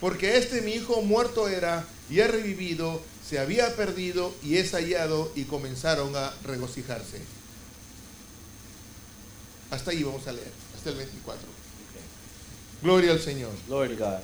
[0.00, 5.32] Porque este mi hijo muerto era y ha revivido, se había perdido y es hallado
[5.34, 7.20] y comenzaron a regocijarse.
[9.70, 11.57] Hasta ahí vamos a leer, hasta el 24.
[12.82, 13.50] Gloria al Señor.
[13.66, 14.20] Glory to God.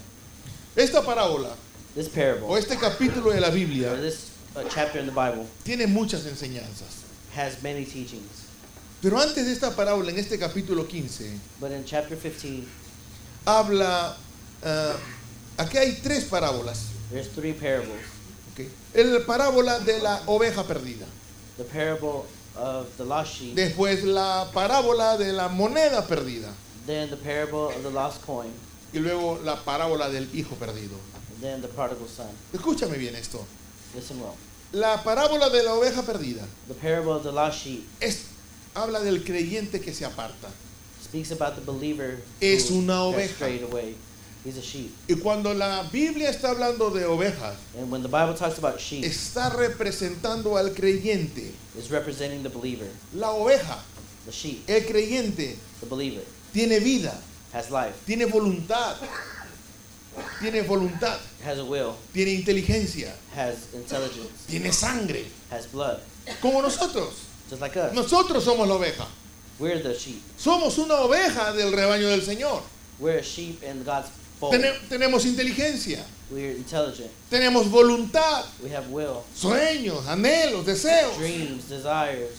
[0.77, 1.51] Esta parábola
[1.95, 5.47] This o parable, este capítulo de la or Biblia this uh, chapter in the Bible,
[5.65, 7.05] tiene muchas enseñanzas.
[7.35, 8.49] has many teachings.
[9.01, 12.67] Pero antes de esta parábola, en este capítulo 15, But in chapter 15,
[13.47, 14.17] habla,
[14.65, 14.97] ah,
[15.59, 16.87] aquí hay tres parábolas.
[17.13, 18.03] there's three parables.
[18.53, 18.67] ¿ok?
[18.95, 21.07] El parábola de la oveja perdida.
[21.59, 22.27] The parable
[22.57, 26.53] of the lost sheep, Después la parábola de la moneda perdida.
[26.87, 28.51] Then the parable of the lost coin,
[28.93, 30.97] Y luego la parábola del hijo perdido.
[31.41, 32.29] then the prodigal son.
[32.53, 33.45] Escúchame bien esto.
[33.95, 34.35] Listen well.
[34.73, 38.25] La parábola de la oveja perdida The parable of the lost sheep es,
[38.75, 40.49] habla del creyente que se aparta.
[41.03, 43.35] speaks about the believer Es who una oveja.
[43.35, 43.95] strayed away.
[44.45, 44.91] He's a sheep.
[45.09, 49.05] Y cuando la Biblia está hablando de ovejas, And when the Bible talks about sheep,
[49.05, 51.53] está representando al creyente.
[51.91, 52.89] representing the believer.
[53.15, 53.79] La oveja,
[54.27, 56.23] The sheep, el creyente, the believer,
[56.55, 57.13] tiene vida,
[57.53, 58.97] has life, tiene voluntad,
[60.41, 65.99] tiene voluntad, has a will, tiene inteligencia, has intelligence, tiene sangre, has blood,
[66.41, 67.27] como nosotros.
[67.51, 67.93] just like us.
[67.93, 69.07] Nosotros somos la oveja.
[69.59, 70.21] We're the sheep.
[70.39, 72.63] Somos una oveja del rebaño del Señor.
[72.99, 74.09] We're a sheep in God's
[74.41, 74.53] fold.
[74.55, 77.11] Tene- tenemos inteligencia, We're intelligent.
[77.31, 81.17] tenemos voluntad, We have will, sueños, anhelos, deseos.
[81.19, 82.31] dreams, desires.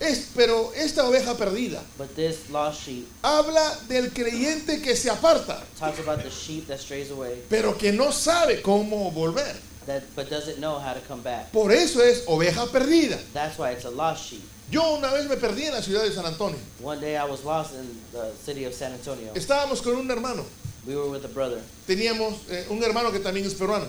[0.00, 5.62] Es, pero esta oveja perdida But this lost sheep habla del creyente que se aparta,
[5.78, 9.54] talks about the sheep that strays away, pero que no sabe cómo volver.
[9.86, 11.52] that but doesn't know how to come back.
[11.52, 13.18] Por eso es oveja perdida.
[13.32, 14.42] That's why it's a lost sheep.
[14.70, 16.58] Yo una vez me perdí en la ciudad de San Antonio.
[16.80, 19.32] One day I was lost in the city of San Antonio.
[19.34, 20.44] Estábamos con un hermano.
[20.86, 21.60] We were with a brother.
[21.86, 23.86] Teníamos eh, un hermano que también es peruano.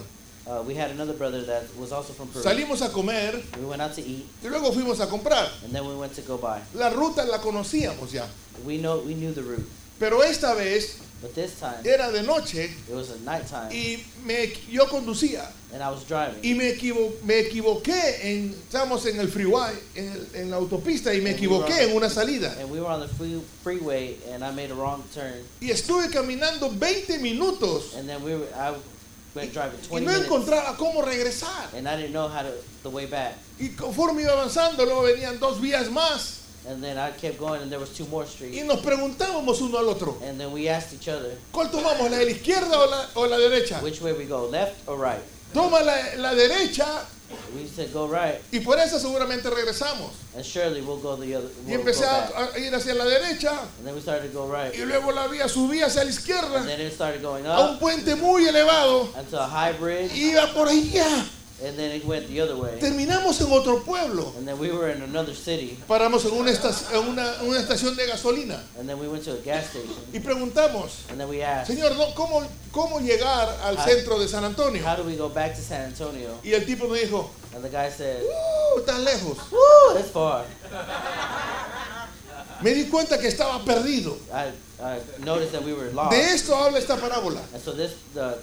[0.52, 2.44] Uh, we had another brother that was also from Peru.
[2.44, 5.48] Salimos a comer We went out to eat, y luego fuimos a comprar.
[5.64, 6.60] and then we went to go buy.
[6.74, 8.26] La ruta la conocíamos ya.
[8.66, 9.66] We know we knew the route,
[9.98, 14.52] Pero esta vez but this time era de noche it was at nighttime, y me,
[14.70, 16.44] yo conducía and I was driving.
[16.44, 18.20] y me, equivo- me equivoqué.
[18.22, 22.10] En, estábamos en el freeway, en, el- en la autopista y me equivoqué en una
[22.10, 22.54] salida.
[22.60, 26.10] And we were on the free, freeway, and I made a wrong turn, Y estuve
[26.12, 28.74] caminando 20 minutos and then we were I
[29.34, 31.74] driving y 20 no encontraba cómo regresar.
[31.76, 32.52] and I didn't know how to
[32.84, 33.36] the way back.
[33.60, 36.40] Y conforme iba avanzando, luego venían dos vías más.
[36.68, 38.64] And then I kept going, and there was two more Y streets.
[38.66, 42.26] nos preguntábamos uno al otro, And then we asked each other, ¿cuál tomamos, la de
[42.26, 43.82] la izquierda o la, o la derecha?
[43.82, 45.22] which way we go, left or right?
[45.54, 47.04] Toma la, la derecha
[47.56, 50.12] We said go right, y por esa seguramente regresamos.
[50.36, 51.50] and surely we'll go the other.
[51.68, 54.48] Y We'll go empecé a, ir hacia la derecha And then we started to go
[54.48, 57.60] right, y luego la vía subía hacia la and izquierda then it started going a
[57.60, 59.10] un up puente muy elevado.
[59.18, 61.26] until a high bridge, Iba por allá.
[61.64, 62.80] And then it went the other way.
[62.80, 64.34] Terminamos en otro pueblo.
[64.38, 68.08] And then we were in another city, Paramos en una, en una, una estación de
[68.08, 71.68] gasolina and then we went to a gas station, y preguntamos, and then we asked,
[71.76, 73.86] Señor, ¿no- ¿cómo, ¿cómo llegar al Ah.
[73.86, 74.84] centro de San Antonio?
[74.84, 76.40] how do we go back to San Antonio?
[76.44, 79.38] Y el tipo nos dijo, And the guy said, "Uh, tan lejos.
[79.52, 80.46] Woo, that's far.
[82.64, 84.18] Me di cuenta que estaba perdido.
[84.34, 84.52] I,
[84.84, 86.12] I noticed that we were lost.
[86.12, 87.42] De esto habla esta parábola.
[87.54, 87.94] And so this,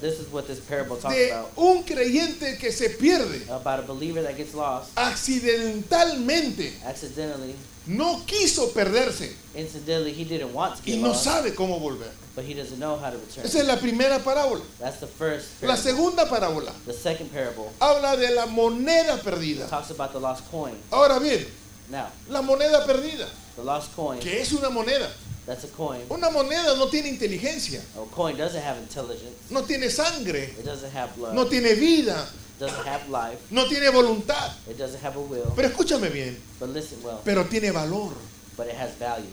[0.00, 1.50] this is what this parable talks De about.
[1.56, 6.72] un creyente que se pierde About a believer that gets lost accidentalmente.
[6.84, 7.54] accidentally.
[7.86, 12.10] No quiso perderse Incidentally, he didn't want to y no lost, sabe cómo volver.
[12.36, 13.44] but he doesn't know how to return.
[13.46, 14.62] Esa es la primera parábola.
[14.78, 19.68] That's the first La segunda parábola The second parable habla de la moneda perdida.
[19.68, 20.76] talks about the lost coin.
[20.92, 21.46] Ahora bien,
[21.90, 23.26] Now, la moneda perdida,
[23.56, 25.08] the lost coin, que es una moneda.
[25.46, 26.02] that's a coin.
[26.10, 29.50] Una moneda no tiene inteligencia, A coin doesn't have intelligence.
[29.50, 31.34] no tiene sangre, It doesn't have blood.
[31.34, 33.38] no tiene vida, It doesn't have life.
[33.50, 34.52] no tiene voluntad.
[34.68, 35.50] It doesn't have a will.
[35.56, 37.20] Pero escúchame bien, But listen well.
[37.24, 38.12] pero tiene valor.
[38.56, 39.32] But it has value.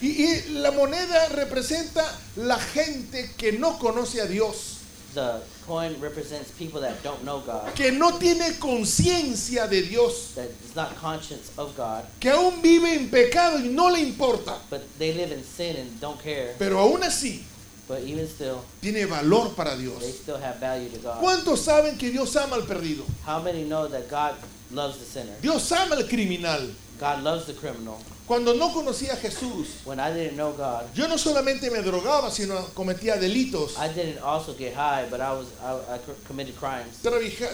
[0.00, 2.04] Y, y la moneda representa
[2.36, 4.78] la gente que no conoce a Dios,
[5.14, 10.48] The coin represents people that don't know God, que no tiene conciencia de Dios, that
[10.64, 14.56] is not conscious of God, que aún vive en pecado y no le importa.
[14.70, 16.54] but they live in sin and don't care.
[16.58, 17.42] Pero aún así
[17.88, 20.20] But even still, tiene valor para they Dios.
[20.20, 21.20] still have value to God.
[21.20, 23.04] ¿Cuántos saben que Dios ama al perdido?
[23.26, 24.34] How many know that God
[24.70, 25.34] loves the sinner?
[25.42, 26.70] Dios ama al criminal.
[26.98, 28.00] God loves the criminal.
[28.32, 32.30] Cuando no conocía a Jesús, When I didn't know God, yo no solamente me drogaba,
[32.30, 33.76] sino cometía delitos.
[33.76, 37.02] I didn't also get high, but I was I, committed crimes.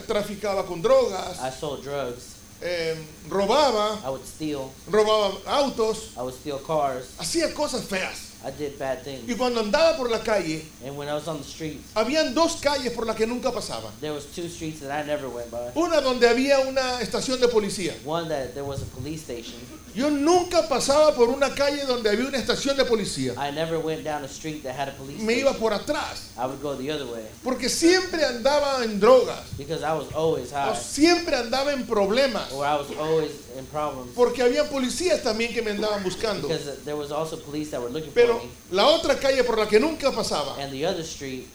[0.07, 2.37] Traficaba con drogas, I sold drugs.
[2.63, 2.95] eh,
[3.29, 4.71] robaba, I would steal.
[4.89, 7.07] robaba autos, I would steal cars.
[7.19, 8.27] hacía cosas feas.
[8.45, 9.29] I did bad things.
[9.29, 12.61] Y cuando andaba por la calle, And when I was on the streets, habían dos
[12.61, 13.91] calles por las que nunca pasaba.
[14.01, 15.73] there was two streets that I never went by.
[15.75, 17.95] Una donde había una estación de policía.
[18.05, 19.59] One that there was a police station.
[19.95, 23.33] Yo nunca pasaba por una calle donde había una estación de policía.
[23.37, 26.47] I never went down a street that had a police Me iba por atrás, I
[26.47, 30.57] would go the other way porque siempre andaba en drogas, because I was always o
[30.57, 35.53] high siempre andaba en problemas, or I was always in problems porque había policías también
[35.53, 36.49] que me andaban buscando.
[36.49, 38.51] because there was also police that were looking Pero for me.
[38.71, 41.47] la otra calle por la que nunca pasaba And the other street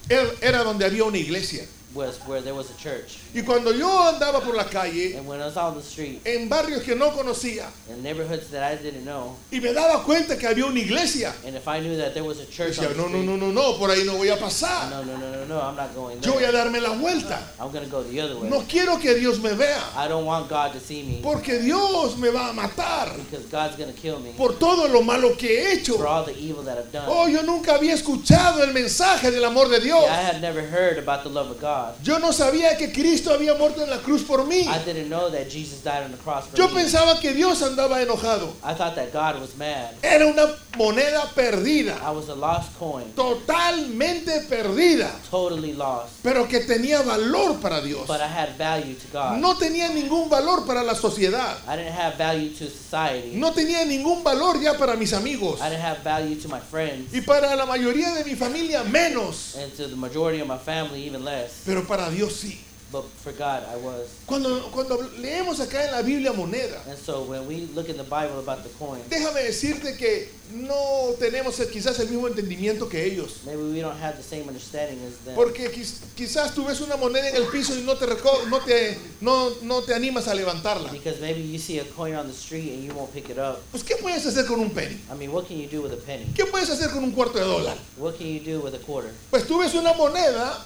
[0.42, 1.66] era donde había una iglesia.
[1.94, 3.20] Was where there was a church.
[3.34, 6.50] Y cuando yo andaba por la calle, And when I was on the street en
[6.50, 10.48] barrios que no conocía, in neighborhoods that I didn't know, y me daba cuenta que
[10.48, 12.98] había una iglesia, and if I knew that there was a church decía, on the
[12.98, 14.90] no, no, street, no, no, no, por ahí no voy a pasar.
[14.90, 17.40] no, no, no, no, no, I'm not going Yo voy a darme la vuelta.
[17.60, 18.50] I'm go the other way.
[18.50, 22.18] No quiero que Dios me vea, I don't want God to see me porque Dios
[22.18, 25.74] me va a matar because God's gonna kill me por todo lo malo que he
[25.74, 25.98] hecho.
[25.98, 27.06] for all the evil that I've done.
[27.08, 30.04] Oh, yo nunca había escuchado el mensaje del amor de Dios.
[30.06, 31.83] I had never heard about the love of God.
[32.04, 34.62] Yo no sabía que Cristo había muerto en la cruz por mí.
[34.68, 36.82] I didn't know that Jesus died on the cross for Yo me.
[36.84, 38.54] pensaba que Dios andaba enojado.
[38.64, 39.92] I thought that God was mad.
[40.02, 40.48] Era una
[40.78, 46.24] moneda perdida, I was a lost coin, totalmente perdida, totally lost.
[46.24, 48.08] pero que tenía valor para Dios.
[48.08, 49.40] But I had value to God.
[49.40, 51.58] No tenía ningún valor para la sociedad.
[51.68, 53.36] I didn't have value to society.
[53.36, 55.62] No tenía ningún valor ya para mis amigos.
[55.62, 57.14] I didn't have value to my friends.
[57.14, 59.56] Y para la mayoría de mi familia menos.
[59.56, 61.64] And to the majority of my family, even less.
[61.66, 62.60] Pero para Dios sí.
[62.94, 64.08] But for God, I was.
[64.28, 68.04] Cuando, cuando leemos acá en la Biblia moneda, And so when we look in the
[68.04, 73.42] Bible about the coin, déjame decirte que no tenemos quizás el mismo entendimiento que ellos.
[73.48, 75.34] maybe we don't have the same understanding as them.
[75.34, 78.60] Porque quiz- quizás tú ves una moneda en el piso y no te, reco- no
[78.60, 80.92] te, no, no te animas a levantarla.
[80.92, 83.60] Because maybe you see a coin on the street and you won't pick it up.
[83.72, 85.00] Pues ¿qué puedes hacer con un penny?
[85.12, 86.28] I mean, what can you do with a penny?
[86.36, 87.76] ¿Qué puedes hacer con un cuarto de dólar?
[87.98, 89.12] What can you do with a quarter?
[89.32, 90.64] Pues tú ves una moneda,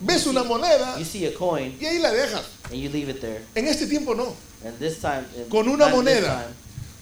[0.00, 2.44] ves you una see- moneda You see a coin y ahí la dejas.
[2.70, 3.42] and you leave it there.
[3.54, 4.34] En este tiempo no.
[4.64, 6.42] And this time, Con una moneda.
[6.44, 6.54] time,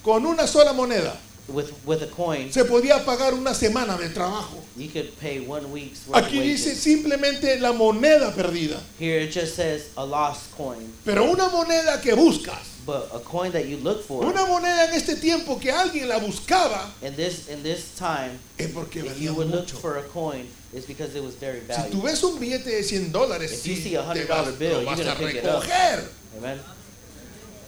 [0.03, 1.17] Con una sola moneda
[1.49, 4.63] with with a coin, se podía pagar una semana de trabajo.
[4.77, 8.81] you could pay one week's Aquí dice simplemente la moneda perdida.
[8.99, 13.51] Here it just says a lost coin, Pero una moneda que buscas, but a coin
[13.53, 14.25] that you look for.
[14.25, 18.69] una moneda en este tiempo que alguien la buscaba, In this in this time, es
[18.73, 19.77] porque if valía you would look mucho.
[19.79, 22.03] for a coin, it's because it was very Si tú valuable.
[22.11, 24.73] ves un billete de 100 dólares, If you sí see a te $100 vas, bill,
[24.73, 25.63] lo you're vas gonna a pick it up.
[25.65, 26.05] recoger.
[26.39, 26.61] Amen.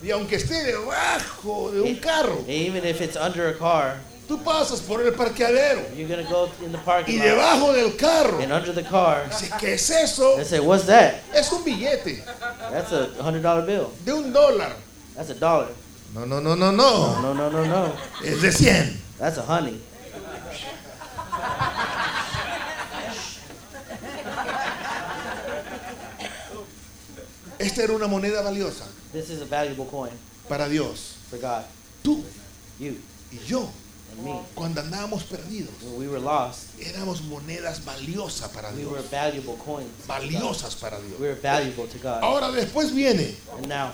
[0.00, 3.96] Y aunque esté debajo de un And carro, even if it's under a car,
[4.28, 7.96] tú pasas por el parqueadero you're gonna go in the y parking lot debajo del
[7.96, 10.36] carro, and under the car, dice, ¿qué es eso?
[10.36, 12.22] they say, "What's that?" Es un billete
[12.70, 13.88] That's a hundred dollar bill.
[14.04, 14.76] de un dólar.
[15.18, 15.74] That's a dollar.
[16.14, 17.20] No, no, no, no, no.
[17.20, 17.92] No, no, no, no.
[18.24, 19.00] Es de 100.
[19.18, 19.80] That's a honey.
[27.58, 30.12] Esta era una moneda valiosa This is a valuable coin
[30.48, 31.16] para Dios.
[31.30, 31.64] for God.
[32.02, 32.22] Tú
[32.78, 32.94] You
[33.32, 33.68] y yo,
[34.12, 34.40] and me.
[34.54, 38.92] cuando andábamos perdidos, When we were lost, éramos monedas valiosas para we Dios.
[38.92, 39.88] were valuable coins.
[40.06, 41.20] Valiosas para We Dios.
[41.20, 42.22] were valuable to God.
[42.22, 43.90] Ahora después viene And now,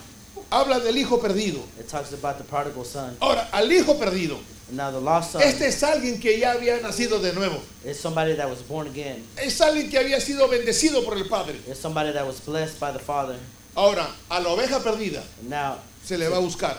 [0.50, 1.60] habla del hijo perdido.
[1.78, 3.16] It talks about the prodigal son.
[3.20, 4.38] Ahora, al hijo perdido,
[4.72, 7.60] now the lost son este es alguien que ya había nacido de nuevo.
[7.84, 9.22] is somebody that was born again.
[9.36, 11.56] Es alguien que había sido bendecido por el Padre.
[11.66, 13.36] It's somebody that was blessed by the Father.
[13.76, 16.76] Ahora, a la oveja perdida now se le va a buscar.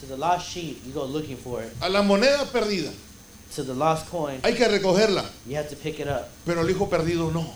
[0.00, 1.72] to the lost sheep, you go looking for it.
[1.80, 2.92] A la moneda perdida
[3.54, 6.28] To the lost coin, hay que recogerla, you have to pick it up.
[6.44, 7.54] pero el hijo perdido no.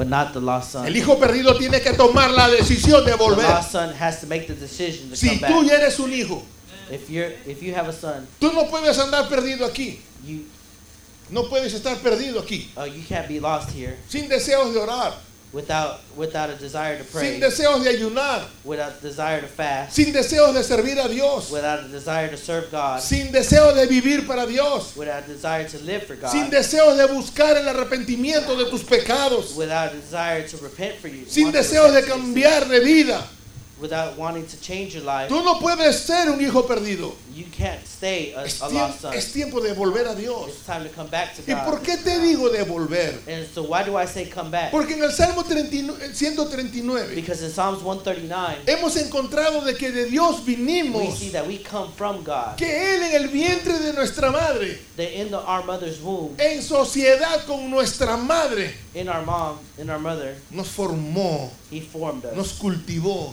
[0.00, 0.86] But not the lost son.
[0.86, 3.44] El hijo perdido tiene que tomar la decisión de The volver.
[3.46, 5.66] lost son has to make the decision to Si come tú back.
[5.68, 6.42] ya eres un hijo,
[6.90, 10.00] If you're if you have a son, tú no puedes andar perdido aquí.
[10.24, 10.44] you
[11.28, 12.70] No puedes estar perdido aquí.
[12.78, 15.12] uh, you can't be lost here Sin deseos de orar,
[15.52, 20.12] without without a desire to pray, sin deseos de ayunar, without desire to fast, sin
[20.12, 24.26] deseos de servir a Dios, without a desire to serve God, sin deseos de vivir
[24.26, 28.56] para Dios, without a desire to live for God, sin deseos de buscar el arrepentimiento
[28.56, 32.80] de tus pecados, without a desire to repent for you, sin deseos de cambiar de
[32.80, 33.26] vida.
[33.80, 35.28] Without wanting to change your life.
[35.28, 37.14] Tú no puedes ser un hijo perdido.
[37.34, 39.14] You can't stay a, Es a lost son.
[39.14, 40.48] es tiempo de volver a Dios.
[40.48, 41.82] It's time to come back to ¿Y por God.
[41.86, 43.18] qué te digo de volver?
[43.28, 44.70] And so why do I say come back?
[44.70, 50.06] Porque en el Salmo 39, 139 Because in Psalms 139, hemos encontrado de que de
[50.06, 52.56] Dios we vinimos, see that we come from God.
[52.56, 56.60] que Él en el vientre de nuestra madre, That in the, our mother's womb, en
[56.62, 62.36] sociedad con nuestra madre, in our mom, in our mother, nos formó, He formed us.
[62.36, 63.32] nos cultivó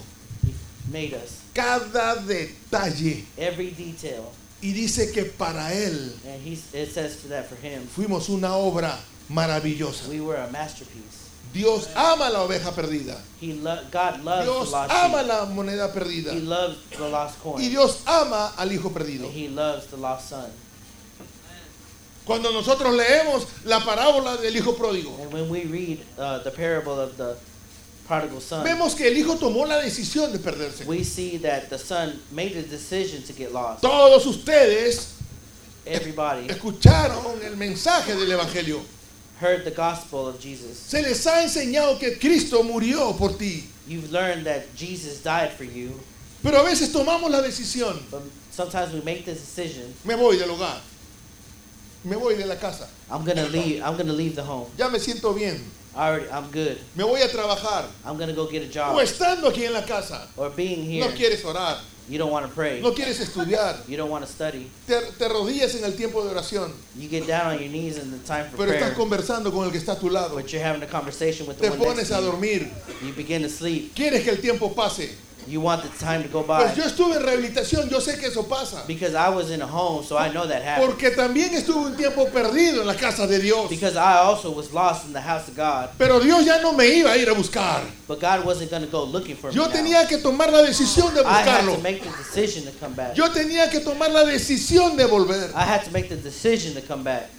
[0.92, 1.42] made us.
[1.54, 3.24] cada detalle.
[3.38, 4.24] Every detail.
[4.62, 8.98] Y dice que para Él And he, it says that for Him, fuimos una obra
[9.30, 10.08] maravillosa.
[10.10, 11.26] we were a masterpiece.
[11.54, 13.18] Dios ama la oveja perdida.
[13.40, 15.28] He lo- God loves Dios the lost ama sheep.
[15.28, 16.34] la moneda perdida.
[16.34, 17.70] He loves the lost Y coin.
[17.70, 19.26] Dios ama al hijo perdido.
[19.28, 20.50] And He loves the lost son.
[22.26, 27.00] Cuando nosotros leemos la parábola del hijo pródigo, And when we read uh, the parable
[27.00, 27.38] of the
[28.08, 30.86] prodigal son, vemos que el hijo tomó la decisión de perderse.
[30.86, 33.82] we see that the son made a decision to get lost.
[33.82, 35.14] Todos ustedes
[35.86, 38.82] Everybody escucharon el mensaje del Evangelio.
[39.40, 40.78] heard the gospel of Jesus.
[40.78, 43.64] Se les ha enseñado que Cristo murió por ti.
[43.88, 45.92] You've learned that Jesus died for you,
[46.44, 48.00] Pero a veces tomamos la decisión.
[48.12, 49.94] but sometimes we make decision.
[50.04, 50.80] Me voy del hogar.
[52.04, 52.88] Me voy de la casa.
[53.10, 53.82] I'm gonna leave.
[53.82, 54.68] I'm gonna leave the home.
[54.78, 55.62] Ya me siento bien.
[55.98, 56.78] Already, I'm good.
[56.96, 57.86] Me voy a trabajar.
[58.06, 59.00] I'm gonna go get a O job.
[59.02, 60.28] estando aquí en la casa.
[60.38, 61.80] Or being here, No quieres orar.
[62.08, 62.80] you don't want to pray.
[62.82, 63.78] No quieres estudiar.
[63.88, 64.70] You don't want to study.
[64.86, 66.72] Te, te rodillas en el tiempo de oración.
[66.96, 69.66] You get down on your knees in the time for Pero estás prayer, conversando con
[69.66, 70.36] el que está a tu lado.
[70.36, 72.32] but you're having a conversation with the Te one next pones to a you.
[72.32, 72.72] dormir.
[73.04, 73.94] You begin to sleep.
[73.96, 75.10] Quieres que el tiempo pase.
[75.48, 76.90] You want the time to go Pues yo by.
[76.90, 77.90] estuve en rehabilitación.
[77.90, 78.84] Yo sé que eso pasa.
[78.86, 80.86] Because I was in a home, so I know that happened.
[80.92, 83.70] Porque también estuve un tiempo perdido en la casa de Dios.
[83.70, 86.86] Because I also was lost in the house of God, Pero Dios ya no me
[86.86, 87.82] iba a ir a buscar.
[88.08, 89.56] but God wasn't going to go looking for me.
[89.56, 89.72] Yo now.
[89.72, 91.76] tenía que tomar la decisión de I had buscarlo.
[91.78, 93.16] to make the decision to come back.
[93.16, 95.54] Yo tenía que tomar la decisión de volver.
[95.56, 97.30] I had to make the decision to come back.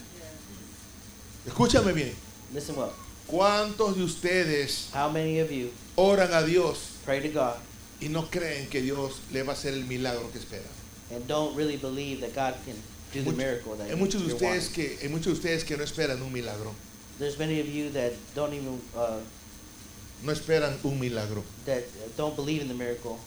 [1.47, 2.15] Escúchame bien.
[2.55, 2.93] Listen well.
[3.27, 7.57] ¿Cuántos de ustedes How many of you oran a Dios pray to God
[8.01, 10.69] y no creen que Dios le va a hacer el milagro que espera?
[11.11, 12.75] and don't really believe that God can
[13.13, 14.75] do the Mucho- miracle that Hay muchos de you're ustedes wanting?
[14.75, 16.75] que hay muchos de ustedes que no esperan un milagro.
[17.19, 19.19] There's many of you that don't even uh,
[20.23, 21.43] No esperan un milagro.
[21.65, 21.83] that
[22.17, 23.19] don't believe in the miracle.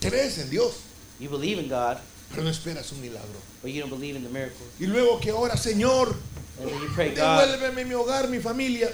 [0.00, 0.74] Crees en Dios,
[1.20, 1.98] You believe in God,
[2.30, 3.40] pero no esperas un milagro.
[3.62, 4.66] but you don't believe in the miracle.
[4.80, 6.14] Y luego que ahora, Señor,
[6.60, 8.92] And then you pray, God, devuélveme mi hogar, mi familia.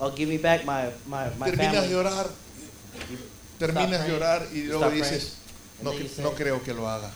[0.00, 1.94] oh, give me back my my my Terminas de family.
[1.94, 2.26] orar,
[3.10, 3.18] You-
[3.60, 5.34] terminas de orar y luego dices,
[5.82, 5.92] no,
[6.22, 7.12] no creo que lo haga.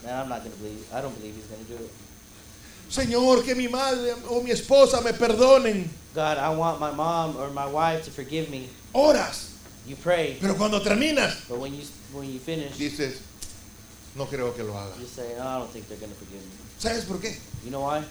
[2.90, 5.90] Señor, que mi madre o mi esposa me perdonen.
[6.14, 8.68] God, I want my mom or my wife to forgive me.
[8.92, 9.54] Oras,
[9.86, 11.82] You pray, pero cuando terminas, but when you
[12.12, 13.20] when you finish, dices,
[14.14, 14.94] no creo que lo haga.
[14.98, 16.52] you say, oh, I don't think they're gonna forgive me.
[16.78, 17.36] ¿Sabes por qué?
[17.64, 18.02] You know why?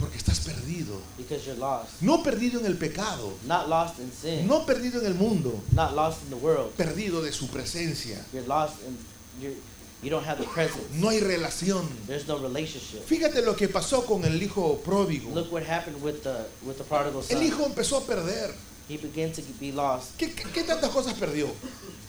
[0.00, 0.98] Porque estás perdido.
[1.18, 2.00] Because you're lost.
[2.00, 4.46] No perdido en el pecado, Not lost in sin.
[4.46, 6.72] no perdido en el mundo, Not lost in the world.
[6.76, 8.24] perdido de su presencia.
[8.32, 8.96] You're lost in
[9.42, 9.54] you.
[10.02, 10.82] You don't have the presence.
[10.94, 11.86] No hay relación.
[12.06, 13.04] There's no relationship.
[13.06, 15.30] Fíjate lo que pasó con el hijo pródigo.
[15.34, 17.42] Look what happened with the with the prodigal El son.
[17.42, 18.54] hijo empezó a perder.
[18.90, 20.18] He began to be lost.
[20.18, 21.46] ¿Qué, qué- qué tantas cosas perdió?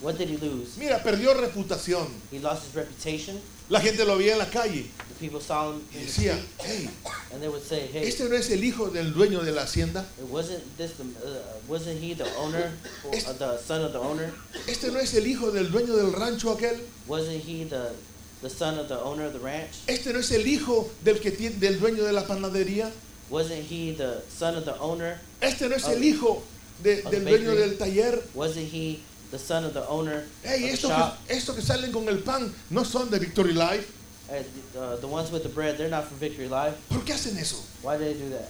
[0.02, 0.78] What did he lose?
[0.80, 2.08] Mira, perdió reputación.
[2.32, 3.40] He lost his reputation.
[3.70, 6.90] La gente lo veía en la calle The people saw him y decía, hey,
[7.32, 10.04] and they would say, "Hey, este no es el hijo del dueño de la hacienda.
[10.20, 11.38] it wasn't this the uh,
[11.70, 12.72] wasn't he the owner,
[13.06, 14.34] or, uh, the son of the owner?
[14.68, 16.82] Este no es el hijo del dueño del rancho aquel.
[17.08, 17.94] Wasn't he the
[18.42, 19.70] the son of the owner of the ranch?
[19.88, 22.92] Este no es el hijo del que tiene, del dueño de la panadería.
[23.30, 25.20] Wasn't he the son of the owner?
[25.40, 26.42] Este no es Of- el hijo
[26.84, 28.24] de- del dueño del taller.
[28.34, 29.02] Wasn't he
[29.32, 31.18] the son of the owner Hey, of the shop.
[31.28, 33.88] que, salen con el pan no son de Victory Life.
[34.28, 36.76] The, uh, the ones with the bread, they're not from Victory Life.
[36.90, 37.58] ¿Por qué hacen eso?
[37.82, 38.48] Why do they do that?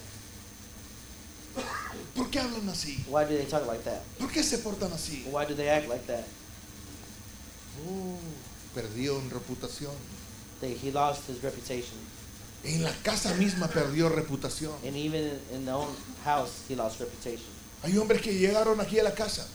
[2.14, 3.04] ¿Por qué hablan así?
[3.08, 4.00] Why do they talk like that?
[4.18, 5.24] ¿Por qué se portan así?
[5.30, 6.24] Why do they act like that?
[7.88, 8.16] Oh,
[8.74, 9.92] perdió en reputación.
[10.60, 11.98] They, he lost his reputation.
[12.64, 14.72] En la casa misma perdió reputación.
[14.86, 15.88] And even in the own
[16.24, 17.50] house, he lost reputation.
[17.82, 19.46] Hay hombres que llegaron aquí a la casa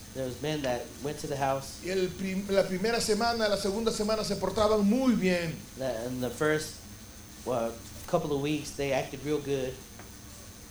[0.41, 4.23] men that went to the house y el prim- la primera semana, la segunda semana
[4.23, 5.55] se portaban muy bien.
[5.77, 6.75] the first
[7.45, 7.71] well,
[8.07, 9.73] couple of weeks, they acted real good.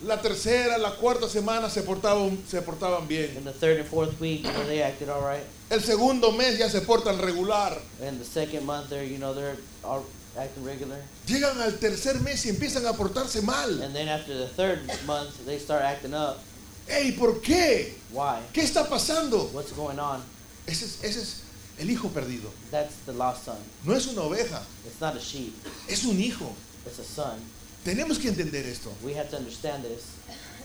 [0.03, 3.35] La tercera, la cuarta semana se portaban, se portaban bien.
[3.37, 5.43] In the third and fourth week, you know, they acted all right.
[5.71, 7.79] El segundo mes ya se portan regular.
[8.03, 10.05] And the second month, they're, you know, they're all
[10.39, 10.99] acting regular.
[11.27, 13.83] Llegan al tercer mes y empiezan a portarse mal.
[13.83, 16.41] And then after the third month, they start acting up.
[16.89, 17.97] Ey, ¿por qué?
[18.13, 18.39] Why?
[18.53, 19.51] ¿Qué está pasando?
[19.53, 20.23] What's going on?
[20.67, 21.37] Ese es, ese es
[21.79, 22.51] el hijo perdido.
[22.71, 23.57] That's the lost son.
[23.85, 25.53] No es una oveja, It's not a sheep.
[25.89, 26.53] es un hijo.
[26.87, 27.39] It's a son.
[27.85, 28.91] Tenemos que entender esto.
[29.03, 30.03] We have to understand this.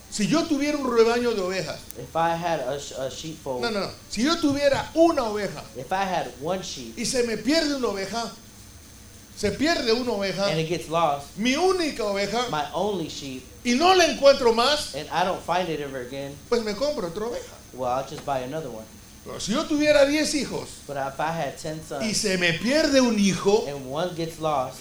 [0.10, 2.74] Si yo tuviera un rebaño de ovejas, If I had a,
[3.06, 3.92] a sheepfold, no, no, no.
[4.10, 7.88] Si yo tuviera una oveja if I had one sheep y se me pierde una
[7.88, 8.30] oveja,
[9.42, 13.74] se pierde una oveja, and it gets lost, mi única oveja, my only sheep, y
[13.74, 17.26] no la encuentro más, and I don't find it ever again, pues me compro otra
[17.26, 17.56] oveja.
[17.74, 18.86] well, I'll just buy another one.
[19.26, 22.54] Pero si yo tuviera 10 hijos But if I had 10 y sons se me
[22.54, 24.80] pierde un hijo, and one gets lost,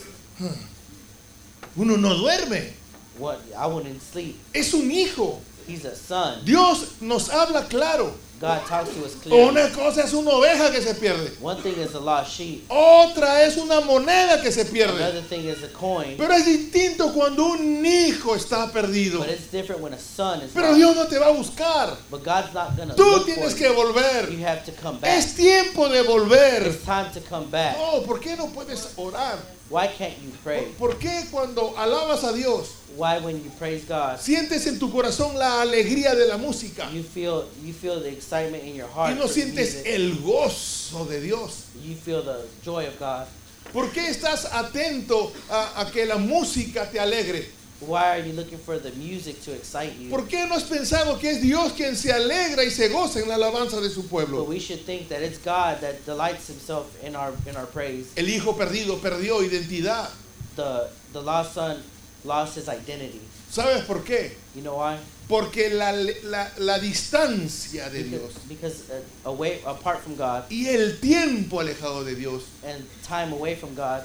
[1.75, 2.75] uno no duerme.
[3.19, 4.37] what I wouldn't sleep.
[4.53, 5.41] Es un hijo.
[5.67, 6.45] He's a son.
[6.45, 8.13] Dios nos habla claro.
[8.41, 9.49] God talks to us clearly.
[9.51, 11.31] Una cosa es una oveja que se pierde.
[11.43, 12.65] One thing is a lost sheep.
[12.71, 14.97] Otra es una moneda que se pierde.
[14.97, 16.17] Another thing is a coin.
[16.17, 19.19] Pero es distinto cuando un hijo está perdido.
[19.19, 20.79] But it's different when a son is Pero lost.
[20.79, 21.97] Dios no te va a buscar.
[22.11, 23.75] But God's not gonna Tú look tienes for que you.
[23.75, 24.31] volver.
[24.31, 25.19] You have to come back.
[25.19, 26.67] Es tiempo de volver.
[26.67, 27.77] It's time to come back.
[27.77, 29.39] No, ¿por qué no puedes orar?
[29.71, 30.67] Why can't you pray?
[30.77, 35.39] ¿Por qué cuando alabas a Dios Why when you praise God, sientes en tu corazón
[35.39, 39.13] la alegría de la música you feel you feel the excitement in your heart.
[39.13, 41.67] y no sientes el gozo de Dios?
[41.85, 43.27] You feel the joy of God.
[43.73, 47.60] ¿Por qué estás atento a, a que la música te alegre?
[47.81, 50.11] Why are you looking for the music to excite you?
[50.11, 53.29] ¿Por qué no has pensado que es Dios quien se alegra y se goza en
[53.29, 54.45] la alabanza de su But pueblo?
[54.45, 58.13] we should think that it's God that delights Himself in our in our praise.
[58.17, 60.11] El hijo perdido perdió identidad.
[60.57, 61.83] The the lost son
[62.25, 63.21] lost his identity.
[63.51, 64.33] ¿Sabes por qué?
[64.55, 64.99] You know why?
[65.27, 70.67] Porque la, la- la distancia de Dios Because, because uh, away apart from God y
[70.69, 74.03] el tiempo alejado de Dios and time away from God,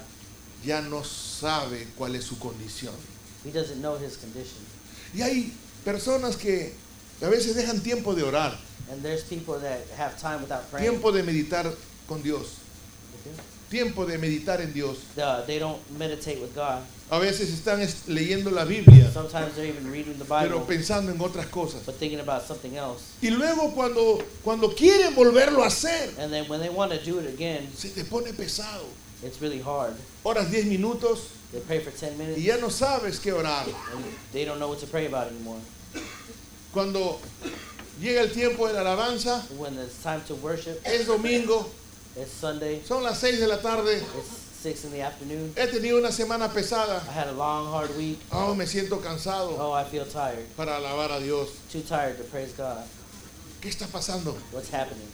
[0.63, 2.93] ya no sabe cuál es su condición.
[3.45, 4.57] He doesn't know his condition.
[5.13, 5.53] Y hay
[5.85, 6.73] personas que
[7.21, 8.57] a veces dejan tiempo de orar,
[8.91, 10.89] And there's people that have time without praying.
[10.91, 11.71] tiempo de meditar
[12.07, 12.57] con Dios,
[13.69, 14.97] tiempo de meditar en Dios.
[15.15, 16.81] The- they don't meditate with God.
[17.09, 21.11] A veces están es- leyendo la Biblia, Sometimes they're even reading the pero Bible, pensando
[21.11, 21.83] en otras cosas.
[21.85, 23.01] but thinking about something else.
[23.21, 27.19] Y luego cuando, cuando quieren volverlo a hacer, And then when they want to do
[27.19, 28.85] it again, se te pone pesado.
[29.25, 29.93] It's really hard.
[30.23, 33.65] Oras 10 minutos They pray for 10 minutes y ya no sabes qué orar.
[33.93, 35.59] and they don't know what to pray about anymore.
[36.73, 37.19] Cuando
[38.01, 41.65] llega el tiempo de la alabanza, When it's time to worship, es domingo,
[42.17, 44.27] it's Sunday, son las 6 de la tarde, it's
[44.61, 45.53] 6 in the afternoon.
[45.55, 47.01] he tenido una semana pesada.
[47.07, 48.19] I had a long, hard week.
[48.31, 50.45] Oh, me siento cansado Oh, I feel tired.
[50.57, 51.49] para alabar a Dios.
[51.71, 52.83] Too tired to praise God.
[53.61, 54.33] ¿Qué está pasando?
[54.51, 55.07] What's happening?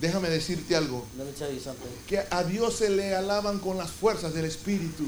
[0.00, 1.04] Déjame decirte algo.
[1.18, 1.88] Let me tell you something.
[2.06, 5.04] Que a Dios se le alaban con las fuerzas del Espíritu.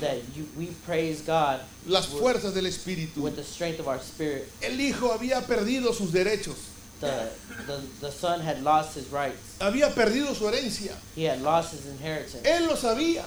[0.00, 3.16] That you, we praise God Las fuerzas del Espíritu.
[3.20, 4.48] with the strength of our spirit.
[4.62, 6.54] El Hijo había perdido sus derechos.
[7.00, 7.30] The,
[7.66, 9.58] the, the son had lost his rights.
[9.60, 10.94] Había perdido su herencia.
[11.16, 12.46] He had lost his inheritance.
[12.48, 13.24] Él lo sabía.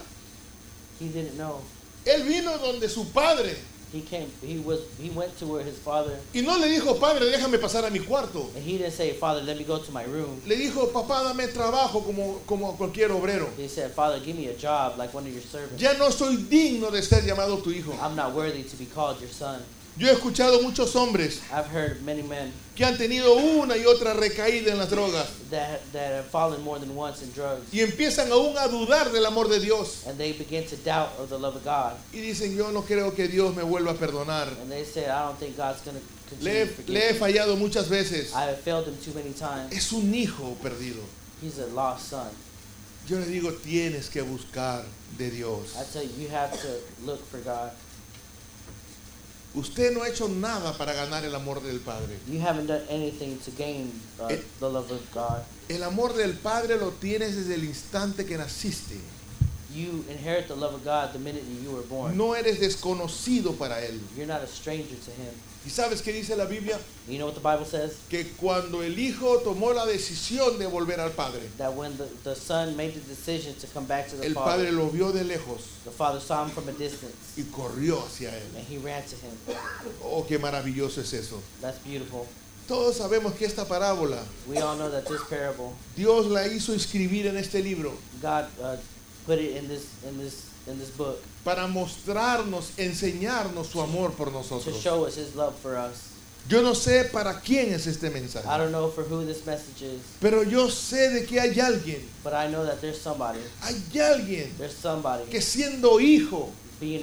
[0.99, 1.61] He didn't know.
[2.05, 3.57] Él vino donde su padre.
[3.95, 4.27] He came.
[4.41, 4.81] He was.
[5.01, 7.99] He went to where his father, Y no le dijo, padre, déjame pasar a mi
[7.99, 8.49] cuarto.
[8.53, 11.47] and he didn't say, "Father, let me go to my room." Le dijo, papá, dame
[11.47, 13.47] trabajo como, como cualquier obrero.
[13.55, 15.81] He said, "Father, give me a job like one of your servants.
[15.81, 17.93] Ya no soy digno de ser llamado tu hijo.
[18.01, 19.63] I'm not worthy to be called your son."
[19.97, 24.13] Yo he escuchado muchos hombres I've heard many men que han tenido una y otra
[24.13, 28.29] recaída en las drogas that that have fallen more than once in drugs, y empiezan
[28.29, 31.55] aún a dudar del amor de Dios and they begin to doubt of the love
[31.55, 34.49] of God, y dicen yo no creo que Dios me vuelva a perdonar.
[34.61, 35.79] and they say, "I don't think God's
[36.41, 38.33] Le, he- le fallado muchas veces.
[38.33, 39.71] I have failed him too many times.
[39.71, 41.03] Es un hijo perdido.
[41.41, 42.27] He's a lost son."
[43.07, 44.83] Yo le digo tienes que buscar
[45.17, 45.75] de Dios.
[45.79, 47.71] I tell you, you have to look for God.
[49.55, 52.17] Usted no ha hecho nada para ganar el amor del Padre.
[52.27, 55.43] You haven't done anything to gain uh, It- the love of God.
[55.69, 58.99] El amor del Padre lo tienes desde el instante que naciste.
[59.73, 62.15] You inherit the love of God the minute you were born.
[62.17, 63.99] No eres desconocido para Él.
[64.15, 65.33] You're not a stranger to Him.
[65.65, 66.77] ¿Y sabes qué dice la Biblia?
[67.07, 67.97] You know what the Bible says?
[68.09, 72.35] Que cuando el Hijo tomó la decisión de volver al Padre, That when the, the
[72.35, 75.23] son made the decision to come back to the el father, Padre lo vio de
[75.23, 78.55] lejos the father saw him from a distance y corrió hacia Él.
[78.55, 79.31] and he ran to him.
[80.03, 81.41] Oh, qué maravilloso es eso.
[81.61, 82.27] That's beautiful.
[82.67, 87.27] Todos sabemos que esta parábola We all know that this parable, Dios la hizo escribir
[87.27, 88.77] en este libro God uh,
[89.25, 94.31] put it in this in this in this book para mostrarnos, enseñarnos su amor por
[94.31, 94.83] nosotros.
[96.47, 99.81] Yo no sé para quién es este I mensaje, don't know for who this message
[99.81, 103.99] is, pero yo sé de que hay alguien, but I know that there's somebody, hay
[103.99, 104.51] alguien
[105.31, 106.51] que siendo hijo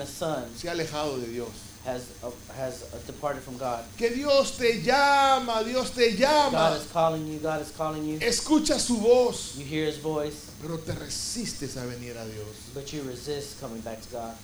[0.07, 1.49] son se ha alejado de Dios.
[1.85, 3.85] Has uh, has uh, departed from God.
[3.99, 6.19] Que Dios te llama, Dios te God
[6.53, 7.39] llama, is calling you.
[7.39, 8.19] God is calling you.
[8.21, 12.71] escucha su voz, You hear His voice, pero te resistes a venir a Dios.
[12.75, 14.35] but you resist coming back to God.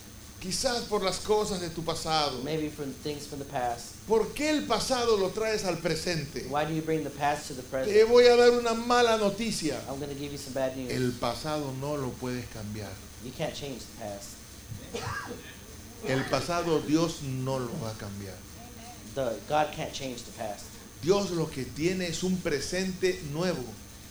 [0.40, 2.42] Quizás por las cosas de tu pasado.
[2.44, 3.96] Maybe from things from the past.
[4.06, 6.48] ¿Por qué el pasado lo traes al presente?
[6.48, 8.08] Why do you bring the past to the Te present?
[8.08, 9.80] voy a dar una mala noticia.
[9.88, 10.92] I'm going to give you some bad news.
[10.92, 12.90] El pasado no lo puedes cambiar.
[13.24, 14.36] You can't change the past.
[16.06, 18.34] El pasado Dios no lo va a cambiar.
[19.14, 20.64] The God can't change the past.
[21.02, 23.62] Dios lo que tiene es un presente nuevo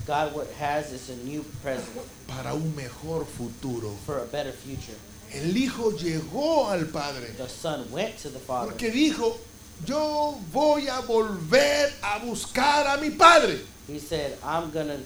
[0.05, 1.89] God what has is a new present
[2.27, 3.89] para un mejor futuro.
[4.05, 4.95] for a better future.
[5.33, 8.71] El Hijo llegó al Padre The son went to the father.
[8.71, 9.37] porque dijo,
[9.85, 13.59] yo voy a volver a buscar a mi Padre.
[13.87, 14.97] He said, "I'm to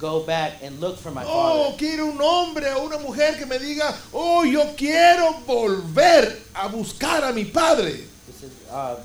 [0.00, 3.46] go back and look for my Oh, father." quiero un hombre o una mujer que
[3.46, 7.94] me diga, oh, yo quiero volver a buscar a mi Padre.
[8.72, 8.96] Uh,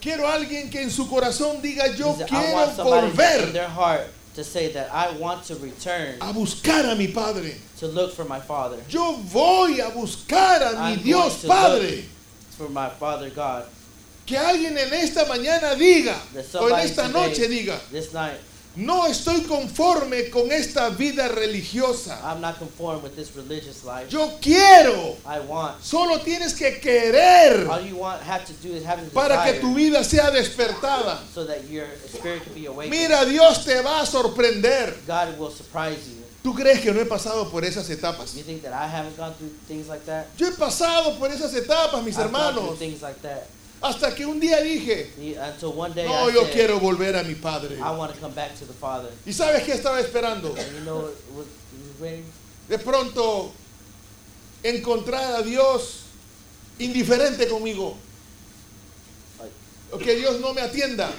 [0.00, 4.88] Quiero alguien que en su corazón diga, yo quiero volver their heart to say that
[4.92, 7.56] I want to return a buscar a mi Padre.
[7.80, 12.04] to look for my father, Yo voy a buscar a mi Dios Padre.
[12.56, 13.64] for my father God.
[14.24, 16.16] Que alguien en esta mañana diga,
[16.60, 18.36] o en esta today- noche diga, This night,
[18.78, 22.18] no estoy conforme con esta vida religiosa.
[22.22, 24.08] I'm not conformed with this religious life.
[24.10, 25.16] Yo quiero.
[25.26, 25.82] I want.
[25.82, 29.60] Solo tienes que querer All you want have to do is have the para que
[29.60, 31.18] tu vida sea despertada.
[31.34, 32.90] so that your spirit can be awakened.
[32.96, 34.94] Mira, Dios te va a sorprender.
[35.06, 36.14] God will surprise you.
[36.40, 38.34] ¿Tú crees que no he pasado por esas etapas?
[38.36, 40.28] You think that I haven't gone through things like that?
[40.38, 42.78] Yo he pasado por esas etapas, mis I've gone through hermanos.
[42.78, 43.48] things like that.
[43.80, 47.14] Hasta que un día dije, The- Until one day no, I yo said, quiero volver
[47.16, 47.76] a mi Padre.
[47.80, 49.10] I want to come back to the Father.
[49.24, 50.54] ¿Y sabes qué estaba esperando?
[50.58, 52.24] And you know what what was waiting?
[52.68, 53.52] De pronto
[54.64, 56.02] encontrar a Dios
[56.78, 57.96] indiferente conmigo.
[60.02, 61.10] Que Dios no me atienda.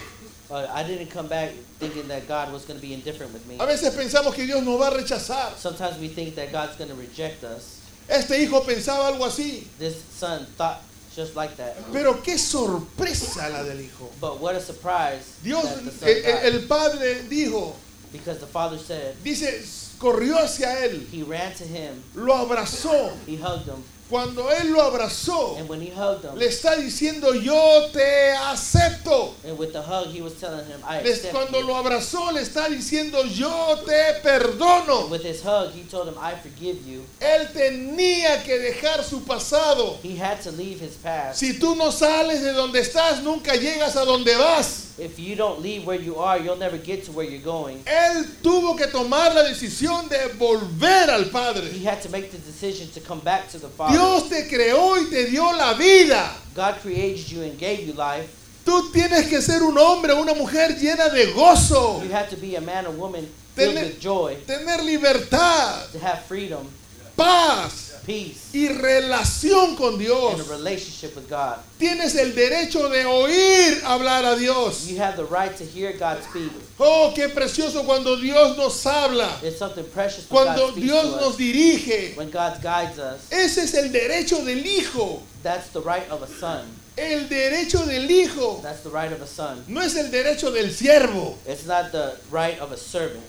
[0.52, 3.56] uh, I didn't come back thinking that God was going to be indifferent with me.
[3.60, 5.56] A veces pensamos que Dios nos va a rechazar.
[5.58, 7.82] Sometimes we think that God's going to reject us.
[8.08, 9.64] Este hijo pensaba algo así.
[9.80, 10.82] This son thought
[11.16, 11.76] just like that.
[11.92, 14.10] Pero qué sorpresa la del hijo.
[14.22, 16.44] But what a surprise Dios, that the son el, got.
[16.44, 17.74] el- el padre dijo,
[18.12, 23.12] because the father said dice, corrió hacia él, he ran to him, lo abrazó.
[23.26, 27.32] he hugged him, Cuando él lo abrazó, and when he hugged him, le está diciendo,
[27.34, 29.34] yo te acepto.
[29.46, 31.68] and with the hug he was telling him, I Les- accept cuando you.
[31.68, 35.10] lo abrazó, le está diciendo, yo te perdono.
[35.12, 37.06] With his hug, he told him, I forgive you.
[37.22, 39.98] Él tenía que dejar su pasado.
[40.02, 41.40] He had to leave his past.
[41.40, 44.86] Si tú no sales de donde estás, nunca llegas a donde vas.
[45.00, 47.80] If you don't leave where you are, you'll never get to where you're going.
[47.86, 51.70] Él tuvo que tomar la decisión de volver al Padre.
[51.72, 53.96] He had to make the decision to come back to the Father.
[53.98, 56.30] Dios te creó y te dio la vida.
[56.54, 58.30] God created you and gave you life.
[58.66, 62.36] Tú tienes que ser un hombre o una mujer llena de gozo, You have to
[62.38, 66.68] be a man or woman filled Tener- with joy, tener libertad, to have freedom,
[67.16, 70.48] paz peace, y relación con and a Dios.
[70.50, 71.60] relationship with God.
[71.80, 74.88] Tienes el derecho de oír hablar a Dios.
[74.88, 76.52] You have the right to hear God speak.
[76.80, 81.04] Oh, qué precioso cuando Dios nos habla, It's something precious when cuando God speaks Dios
[81.04, 81.38] to nos us.
[81.38, 82.18] dirige.
[82.18, 85.22] When God guides us, Ese es el derecho del hijo.
[85.44, 86.66] that's the right of a son.
[86.98, 89.64] El derecho del hijo That's the right of a son.
[89.70, 91.36] no es el derecho del siervo.
[91.48, 93.24] It's not the right of a servant.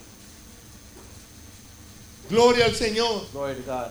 [2.28, 3.30] Gloria al Señor.
[3.32, 3.90] Glory to God.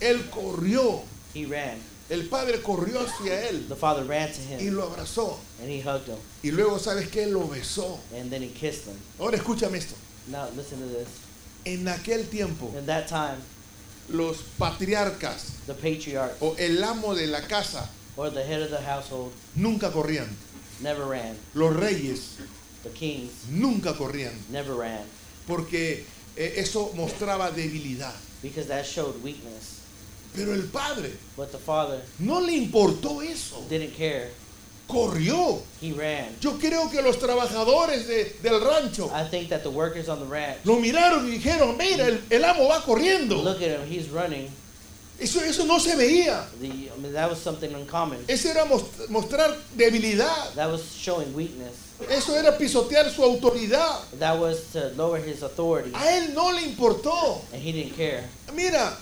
[0.00, 1.02] Él corrió.
[1.34, 1.78] He ran.
[2.10, 5.36] El padre corrió hacia él The father ran to y him lo abrazó.
[5.60, 7.26] and he hugged him Y luego, ¿sabes qué?
[7.26, 7.98] Lo besó.
[8.16, 8.96] and then he kissed him.
[9.20, 9.94] Ahora escúchame esto.
[10.26, 11.08] Now listen to this.
[11.66, 13.36] En aquel tiempo, In that time,
[14.08, 17.86] los patriarcas the patriarch o el amo de la casa
[18.16, 20.28] or the head of the household nunca corrían.
[20.80, 21.36] never ran.
[21.54, 22.36] Los reyes
[22.84, 24.32] The kings nunca corrían.
[24.50, 25.04] never ran
[25.46, 26.04] Porque
[26.36, 28.14] eh, eso mostraba debilidad.
[28.42, 29.77] because that showed weakness.
[30.34, 33.64] Pero el padre But the father no le importó eso.
[33.68, 34.30] didn't care.
[34.86, 35.60] Corrió.
[35.82, 36.34] He ran.
[36.40, 40.24] Yo creo que los trabajadores de- del rancho I think that the workers on the
[40.26, 43.36] ranch lo miraron y dijeron, mira, el, el amo va corriendo.
[43.42, 43.86] look at him.
[43.86, 44.48] He's running.
[45.20, 46.46] Eso, eso no se veía.
[46.60, 48.24] The, I mean, that was something uncommon.
[48.28, 50.54] Eso era mos- mostrar debilidad.
[50.54, 51.74] That was showing weakness.
[52.08, 54.04] Eso era pisotear su autoridad.
[54.20, 57.42] That was to lower his authority, A él no le importó.
[57.52, 58.24] and he didn't care.
[58.54, 58.96] Mira,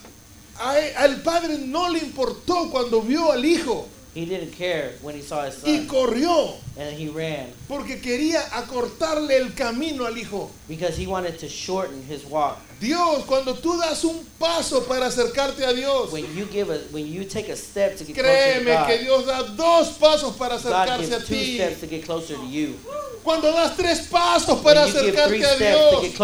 [0.60, 5.20] a al padre no le importó cuando vio al hijo He didn't care when he
[5.20, 10.50] saw his y son, corrió and he ran porque quería acortarle el camino al hijo.
[10.66, 12.56] because he wanted to shorten his walk.
[12.80, 17.06] Dios, cuando tú das un paso para acercarte a Dios, When you give a, when
[17.06, 20.54] you take a step to get closer to créeme que Dios da dos pasos para
[20.54, 21.58] acercarse a ti.
[21.58, 22.74] to to you.
[23.22, 26.14] Cuando das tres pasos para When acercarte a Dios,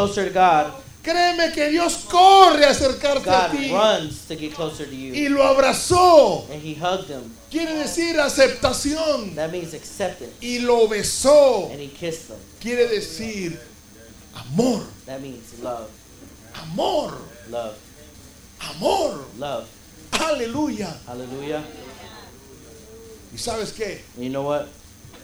[1.03, 3.71] créeme que Dios corre a acercarte a ti.
[3.71, 6.47] runs to get closer to you, Y lo abrazó.
[6.51, 7.35] and He hugged him.
[7.51, 9.35] Quiere decir aceptación.
[9.35, 11.71] That means acceptance, Y lo besó.
[11.71, 12.39] and He kissed them.
[12.61, 13.59] Quiere decir
[14.35, 14.83] amor.
[15.07, 15.89] That means love,
[16.55, 17.19] Amor.
[17.51, 17.75] love,
[18.61, 19.25] Amor.
[19.39, 19.67] love.
[20.13, 20.95] Aleluya.
[23.35, 24.03] ¿Y sabes qué?
[24.19, 24.67] You know what?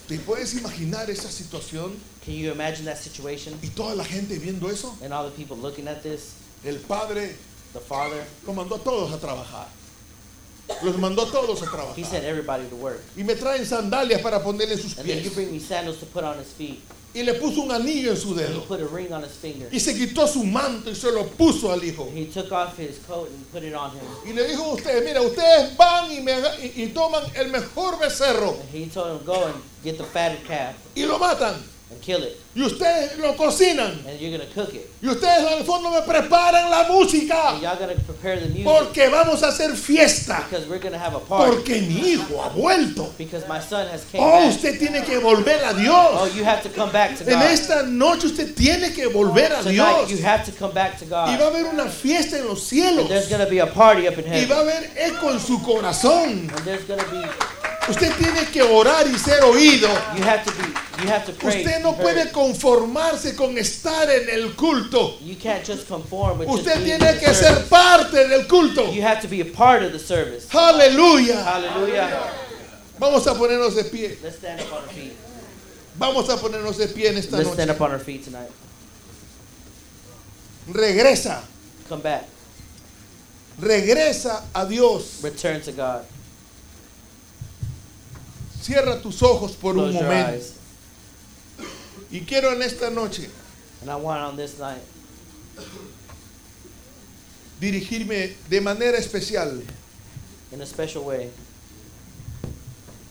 [0.09, 1.93] ¿Te puedes imaginar esa situación
[2.29, 4.95] Can you imagine that situation y toda la gente viendo eso?
[5.03, 6.35] and all the people looking at this?
[6.65, 7.35] El padre
[7.73, 9.67] The father, los mandó a todos a trabajar.
[10.83, 12.05] Los mandó a todos a he trabajar.
[12.05, 13.01] sent everybody to work.
[13.17, 15.35] Y me traen sandalias para ponerle sus And then you pies.
[15.35, 16.81] bring me sandals to put on his feet.
[17.15, 18.61] Y le puso un anillo en su And he dedo.
[18.67, 19.67] put a ring on his finger.
[19.73, 22.11] Y se quitó su manto y se lo puso al hijo.
[22.15, 24.05] He took off his coat and put it on him.
[24.27, 27.49] Y le dijo a ustedes, mira, ustedes van y, me aga- y- y toman el
[27.51, 31.55] mejor becerro And he told him, go and get the fatted calf y lo matan.
[31.91, 32.37] And kill it.
[32.55, 34.05] Y ustedes lo cocinan.
[34.07, 34.91] And you're going to cook it.
[35.01, 37.59] Y ustedes al fondo me preparan la And música.
[37.63, 40.45] y'all going to prepare the music Porque vamos a hacer fiesta.
[40.51, 41.55] because we're going to have a party.
[41.55, 43.13] Porque mi hijo ha vuelto.
[43.17, 44.51] Because my son has came Oh, back.
[44.57, 45.79] usted tiene que volver a Oh,
[46.27, 46.35] Dios.
[46.35, 47.51] you have to come back to En God.
[47.51, 50.23] esta noche usted tiene que volver a Tonight, you Dios.
[50.25, 51.41] have to come back to Y va a God.
[51.55, 53.03] haber una fiesta en los cielos.
[53.03, 54.57] And there's going to be a party up in Y va heaven.
[54.57, 56.51] a haber eco en su corazón.
[56.51, 57.23] And there's going to be,
[57.89, 59.89] Usted tiene que orar y ser oído.
[60.17, 60.69] you have to be,
[61.03, 61.65] you have to pray.
[61.65, 65.19] Usted no puede conformarse con estar en el culto.
[65.23, 68.93] You can't just conform with just Usted in tiene the que ser parte del culto.
[68.93, 70.47] You have to be a part of the service.
[70.51, 71.43] Aleluya.
[71.43, 72.31] Hallelujah.
[72.99, 74.17] Vamos a ponernos de pie.
[74.23, 75.13] Let's stand up on our feet.
[75.99, 77.77] Vamos a ponernos de pie en esta Let's stand noche.
[77.77, 78.51] up on our feet tonight.
[80.71, 81.43] Regresa.
[81.89, 82.25] Come back.
[83.61, 85.23] Regresa a Dios.
[85.23, 86.05] Return to God.
[88.69, 90.29] Cierra tus ojos por un your momento.
[90.33, 90.53] eyes.
[92.11, 93.31] Y quiero en esta noche
[93.81, 94.83] And I want on this night
[97.61, 99.63] dirigirme de manera especial
[100.53, 101.31] in a special way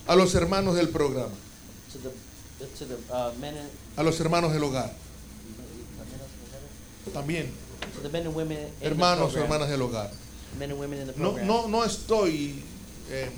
[0.08, 1.34] a los hermanos del programa,
[1.92, 2.12] to the
[2.78, 4.92] to the uh, men and a los hermanos del hogar.
[7.14, 7.50] También,
[7.96, 9.62] to the men and women in hermanos o the program.
[9.62, 10.12] hermanas del hogar.
[10.60, 11.48] Men and women in the No, program.
[11.48, 12.62] no, no estoy
[13.12, 13.30] eh,